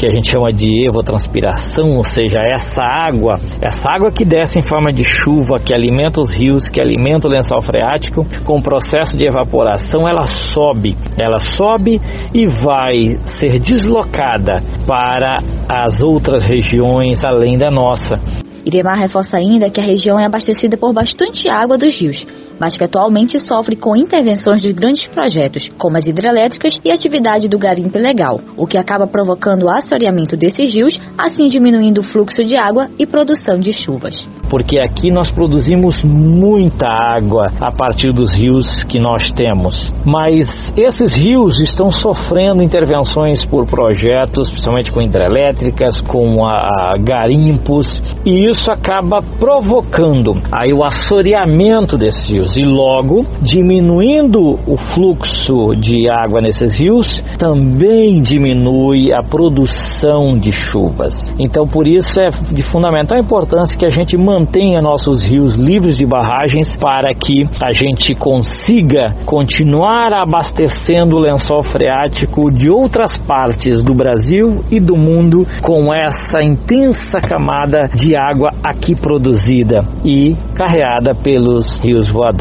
que 0.00 0.06
a 0.06 0.10
gente 0.10 0.32
chama 0.32 0.50
de 0.50 0.88
evotranspiração, 0.88 1.90
ou 1.94 2.02
seja, 2.02 2.38
essa 2.38 2.82
água, 2.82 3.34
essa 3.62 3.86
água 3.86 4.10
que 4.10 4.24
desce 4.24 4.58
em 4.58 4.62
forma 4.62 4.88
de 4.88 5.04
chuva, 5.04 5.56
que 5.58 5.74
alimenta 5.74 6.22
os 6.22 6.32
rios, 6.32 6.70
que 6.70 6.80
alimenta 6.80 7.28
o 7.28 7.30
lençol 7.30 7.60
freático, 7.60 8.24
com 8.46 8.56
o 8.56 8.62
processo 8.62 9.14
de 9.14 9.26
evaporação, 9.26 10.08
ela 10.08 10.26
sobe, 10.26 10.96
ela 11.18 11.38
sobe 11.38 12.00
e 12.32 12.46
vai 12.46 13.18
ser 13.26 13.58
deslocada 13.60 14.56
para 14.86 15.36
as 15.68 16.00
outras 16.00 16.44
regiões 16.44 17.22
além 17.22 17.58
da 17.58 17.70
nossa. 17.70 18.16
Iremar 18.64 18.98
reforça 18.98 19.36
ainda 19.36 19.68
que 19.68 19.80
a 19.80 19.84
região 19.84 20.18
é 20.18 20.24
abastecida 20.24 20.78
por 20.78 20.94
bastante 20.94 21.46
água 21.46 21.76
dos 21.76 22.00
rios, 22.00 22.24
mas 22.60 22.76
que 22.76 22.84
atualmente 22.84 23.40
sofre 23.40 23.74
com 23.74 23.96
intervenções 23.96 24.60
de 24.60 24.72
grandes 24.72 25.06
projetos, 25.06 25.70
como 25.78 25.96
as 25.96 26.04
hidrelétricas 26.04 26.78
e 26.84 26.92
atividade 26.92 27.48
do 27.48 27.58
garimpo 27.58 27.98
ilegal, 27.98 28.38
o 28.56 28.66
que 28.66 28.76
acaba 28.76 29.06
provocando 29.06 29.64
o 29.64 29.70
assoreamento 29.70 30.36
desses 30.36 30.74
rios, 30.74 31.00
assim 31.16 31.44
diminuindo 31.44 32.00
o 32.00 32.04
fluxo 32.04 32.44
de 32.44 32.56
água 32.56 32.86
e 32.98 33.06
produção 33.06 33.56
de 33.56 33.72
chuvas. 33.72 34.28
Porque 34.50 34.78
aqui 34.78 35.10
nós 35.10 35.30
produzimos 35.30 36.04
muita 36.04 36.86
água 36.86 37.46
a 37.60 37.70
partir 37.70 38.12
dos 38.12 38.32
rios 38.32 38.82
que 38.84 38.98
nós 38.98 39.30
temos, 39.30 39.92
mas 40.04 40.72
esses 40.76 41.14
rios 41.14 41.60
estão 41.60 41.90
sofrendo 41.90 42.62
intervenções 42.62 43.44
por 43.44 43.64
projetos, 43.66 44.50
principalmente 44.50 44.90
com 44.90 45.00
hidrelétricas, 45.00 46.00
com 46.00 46.44
a, 46.44 46.50
a 46.52 46.94
garimpos, 47.00 48.02
e 48.26 48.50
isso 48.50 48.70
acaba 48.70 49.20
provocando 49.38 50.32
aí 50.52 50.72
o 50.72 50.84
assoreamento 50.84 51.96
desses 51.96 52.28
rios 52.28 52.49
e 52.56 52.64
logo 52.64 53.24
diminuindo 53.40 54.58
o 54.66 54.76
fluxo 54.76 55.74
de 55.76 56.08
água 56.08 56.40
nesses 56.40 56.78
rios, 56.78 57.22
também 57.38 58.20
diminui 58.20 59.12
a 59.12 59.20
produção 59.20 60.26
de 60.38 60.52
chuvas. 60.52 61.14
Então, 61.38 61.66
por 61.66 61.86
isso 61.86 62.20
é 62.20 62.28
de 62.52 62.62
fundamental 62.62 63.18
importância 63.18 63.76
que 63.76 63.86
a 63.86 63.90
gente 63.90 64.16
mantenha 64.16 64.80
nossos 64.80 65.22
rios 65.22 65.54
livres 65.54 65.96
de 65.96 66.06
barragens 66.06 66.76
para 66.76 67.14
que 67.14 67.44
a 67.62 67.72
gente 67.72 68.14
consiga 68.14 69.06
continuar 69.24 70.12
abastecendo 70.12 71.16
o 71.16 71.20
lençol 71.20 71.62
freático 71.62 72.50
de 72.50 72.70
outras 72.70 73.16
partes 73.16 73.82
do 73.82 73.94
Brasil 73.94 74.64
e 74.70 74.80
do 74.80 74.96
mundo 74.96 75.46
com 75.62 75.94
essa 75.94 76.42
intensa 76.42 77.20
camada 77.20 77.82
de 77.94 78.16
água 78.16 78.50
aqui 78.62 78.94
produzida 78.94 79.80
e 80.04 80.34
carreada 80.54 81.14
pelos 81.14 81.80
rios 81.80 82.10
voadores. 82.10 82.39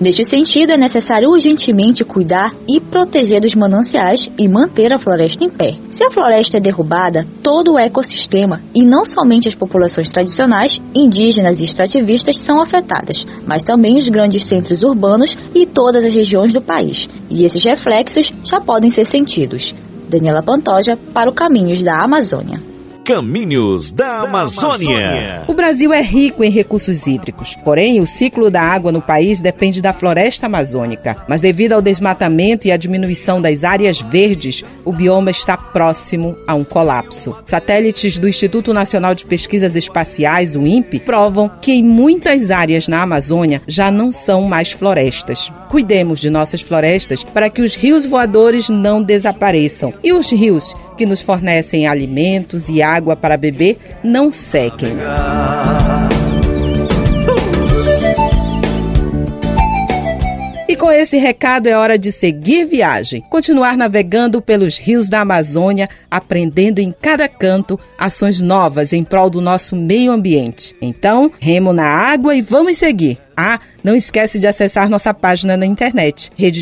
Neste 0.00 0.24
sentido, 0.24 0.72
é 0.72 0.78
necessário 0.78 1.28
urgentemente 1.28 2.04
cuidar 2.04 2.54
e 2.68 2.80
proteger 2.80 3.40
dos 3.40 3.54
mananciais 3.54 4.20
e 4.38 4.48
manter 4.48 4.94
a 4.94 4.98
floresta 4.98 5.44
em 5.44 5.50
pé. 5.50 5.72
Se 5.90 6.04
a 6.04 6.10
floresta 6.10 6.56
é 6.56 6.60
derrubada, 6.60 7.26
todo 7.42 7.72
o 7.72 7.78
ecossistema, 7.78 8.56
e 8.74 8.84
não 8.84 9.04
somente 9.04 9.48
as 9.48 9.54
populações 9.54 10.10
tradicionais, 10.10 10.80
indígenas 10.94 11.60
e 11.60 11.64
extrativistas 11.64 12.38
são 12.38 12.62
afetadas, 12.62 13.26
mas 13.46 13.62
também 13.62 13.96
os 13.96 14.08
grandes 14.08 14.46
centros 14.46 14.82
urbanos 14.82 15.36
e 15.54 15.66
todas 15.66 16.04
as 16.04 16.14
regiões 16.14 16.52
do 16.52 16.62
país. 16.62 17.08
E 17.28 17.44
esses 17.44 17.62
reflexos 17.62 18.26
já 18.44 18.60
podem 18.60 18.88
ser 18.88 19.04
sentidos. 19.04 19.74
Daniela 20.08 20.42
Pantoja 20.42 20.94
para 21.12 21.28
o 21.28 21.34
Caminhos 21.34 21.82
da 21.82 22.02
Amazônia. 22.02 22.77
Caminhos 23.08 23.90
da 23.90 24.20
Amazônia. 24.20 25.42
O 25.48 25.54
Brasil 25.54 25.94
é 25.94 26.02
rico 26.02 26.44
em 26.44 26.50
recursos 26.50 27.06
hídricos, 27.06 27.56
porém 27.64 28.00
o 28.00 28.06
ciclo 28.06 28.50
da 28.50 28.60
água 28.60 28.92
no 28.92 29.00
país 29.00 29.40
depende 29.40 29.80
da 29.80 29.94
floresta 29.94 30.44
amazônica. 30.44 31.16
Mas 31.26 31.40
devido 31.40 31.72
ao 31.72 31.80
desmatamento 31.80 32.66
e 32.66 32.70
à 32.70 32.76
diminuição 32.76 33.40
das 33.40 33.64
áreas 33.64 33.98
verdes, 33.98 34.62
o 34.84 34.92
bioma 34.92 35.30
está 35.30 35.56
próximo 35.56 36.36
a 36.46 36.54
um 36.54 36.64
colapso. 36.64 37.34
Satélites 37.46 38.18
do 38.18 38.28
Instituto 38.28 38.74
Nacional 38.74 39.14
de 39.14 39.24
Pesquisas 39.24 39.74
Espaciais, 39.74 40.54
o 40.54 40.66
INPE, 40.66 41.00
provam 41.00 41.50
que 41.62 41.72
em 41.72 41.82
muitas 41.82 42.50
áreas 42.50 42.88
na 42.88 43.00
Amazônia 43.00 43.62
já 43.66 43.90
não 43.90 44.12
são 44.12 44.42
mais 44.42 44.72
florestas. 44.72 45.50
Cuidemos 45.70 46.20
de 46.20 46.28
nossas 46.28 46.60
florestas 46.60 47.24
para 47.24 47.48
que 47.48 47.62
os 47.62 47.74
rios 47.74 48.04
voadores 48.04 48.68
não 48.68 49.02
desapareçam 49.02 49.94
e 50.04 50.12
os 50.12 50.30
rios 50.30 50.74
que 50.98 51.06
nos 51.06 51.22
fornecem 51.22 51.86
alimentos 51.86 52.68
e 52.68 52.82
água 52.82 52.97
para 53.16 53.36
beber 53.36 53.78
não 54.02 54.30
sequem. 54.30 54.96
E 60.68 60.76
com 60.76 60.92
esse 60.92 61.16
recado 61.16 61.66
é 61.66 61.74
hora 61.74 61.96
de 61.96 62.12
seguir 62.12 62.66
viagem, 62.66 63.22
continuar 63.30 63.74
navegando 63.74 64.42
pelos 64.42 64.76
rios 64.76 65.08
da 65.08 65.22
Amazônia, 65.22 65.88
aprendendo 66.10 66.78
em 66.78 66.92
cada 66.92 67.26
canto 67.26 67.80
ações 67.96 68.42
novas 68.42 68.92
em 68.92 69.02
prol 69.02 69.30
do 69.30 69.40
nosso 69.40 69.74
meio 69.74 70.12
ambiente. 70.12 70.76
Então, 70.82 71.32
remo 71.40 71.72
na 71.72 71.86
água 71.86 72.36
e 72.36 72.42
vamos 72.42 72.76
seguir. 72.76 73.16
Ah, 73.34 73.58
não 73.82 73.96
esquece 73.96 74.38
de 74.38 74.46
acessar 74.46 74.90
nossa 74.90 75.14
página 75.14 75.56
na 75.56 75.64
internet, 75.64 76.30
rede 76.36 76.60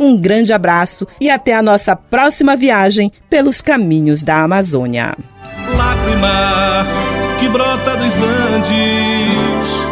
Um 0.00 0.16
grande 0.16 0.52
abraço 0.52 1.06
e 1.20 1.28
até 1.30 1.54
a 1.54 1.62
nossa 1.62 1.94
próxima 1.94 2.56
viagem 2.56 3.12
pelos 3.28 3.60
caminhos 3.60 4.22
da 4.22 4.42
Amazônia. 4.42 5.14
Lágrima 5.76 6.86
que 7.38 7.48
brota 7.48 7.96
dos 7.96 8.14
Andes 8.14 9.90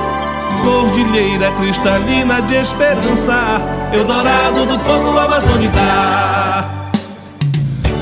cordilheira 0.62 1.53
cristalina 1.53 2.40
de 2.42 2.55
esperança, 2.55 3.61
Eldorado 3.92 4.66
do 4.66 4.79
povo 4.81 5.18
amazônica. 5.18 5.79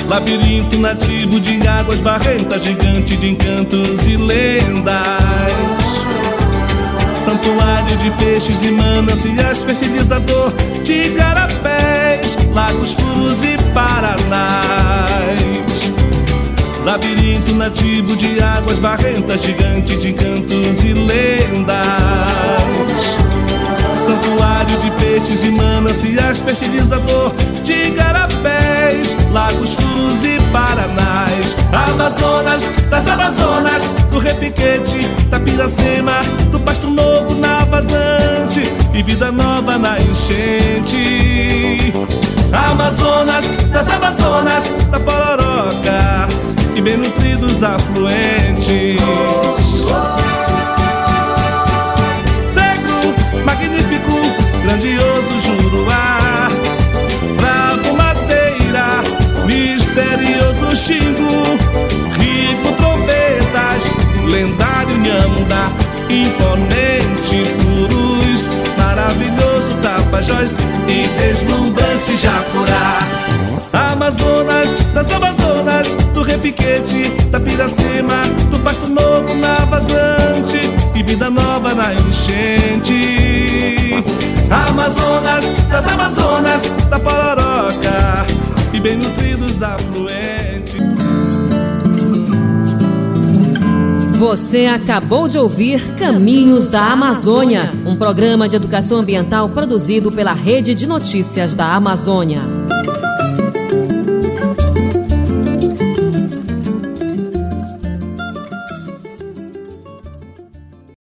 Labirinto 0.08 0.78
nativo 0.78 1.40
de 1.40 1.66
águas 1.66 2.00
barrentas, 2.00 2.62
gigante 2.62 3.16
de 3.16 3.30
encantos 3.30 4.06
e 4.06 4.16
lendas. 4.16 4.96
Santuário 7.24 7.96
de 7.96 8.10
peixes 8.12 8.62
e 8.62 8.70
mananciais, 8.70 9.64
fertilizador 9.64 10.52
de 10.84 11.10
carapés, 11.10 11.75
lagos, 12.56 12.94
furos 12.94 13.44
e 13.44 13.58
paranás. 13.74 14.64
Labirinto 16.84 17.52
nativo 17.52 18.16
de 18.16 18.42
águas 18.42 18.78
barrentas, 18.78 19.42
gigante 19.42 19.96
de 19.98 20.08
encantos 20.08 20.82
e 20.82 20.94
lendas. 20.94 21.76
Santuário 24.06 24.78
de 24.78 24.90
peixes 24.92 25.44
e 25.44 25.50
mananciais, 25.50 26.38
fertilizador 26.38 27.34
de 27.62 27.90
garapés, 27.90 29.14
lagos, 29.32 29.74
furos 29.74 30.24
e 30.24 30.45
paranás. 30.56 31.54
Amazonas, 31.90 32.64
das 32.88 33.06
Amazonas, 33.06 33.82
do 34.10 34.18
repiquete, 34.18 35.06
da 35.28 35.38
piracema, 35.38 36.22
do 36.50 36.58
pasto 36.60 36.86
novo 36.86 37.34
na 37.34 37.58
vazante 37.64 38.62
e 38.94 39.02
vida 39.02 39.30
nova 39.30 39.76
na 39.76 40.00
enchente. 40.00 41.92
Amazonas, 42.52 43.44
das 43.70 43.88
Amazonas, 43.90 44.64
da 44.90 44.98
pororoca 44.98 46.26
e 46.74 46.80
bem 46.80 46.96
nutridos 46.96 47.62
afluentes. 47.62 49.55
E 70.86 71.08
deslumbrante 71.18 72.16
Jacurá. 72.16 72.98
Amazonas, 73.72 74.72
das 74.92 75.10
Amazonas, 75.10 75.88
do 76.12 76.22
Repiquete, 76.22 77.10
da 77.30 77.40
Piracema, 77.40 78.22
do 78.50 78.58
Pasto 78.58 78.86
Novo 78.86 79.34
na 79.34 79.56
Vazante 79.64 80.60
e 80.94 81.02
Vida 81.02 81.30
Nova 81.30 81.74
na 81.74 81.94
Enchente. 81.94 82.94
Amazonas, 84.50 85.44
das 85.70 85.86
Amazonas, 85.88 86.62
da 86.90 86.98
Pororoca 86.98 88.26
e 88.72 88.80
bem 88.80 88.96
nutridos 88.96 89.62
afluentes. 89.62 90.55
Você 94.18 94.64
acabou 94.64 95.28
de 95.28 95.38
ouvir 95.38 95.94
Caminhos 95.96 96.68
da 96.68 96.90
Amazônia, 96.90 97.70
um 97.84 97.94
programa 97.96 98.48
de 98.48 98.56
educação 98.56 99.00
ambiental 99.00 99.50
produzido 99.50 100.10
pela 100.10 100.32
Rede 100.32 100.74
de 100.74 100.86
Notícias 100.86 101.52
da 101.52 101.74
Amazônia. 101.74 102.55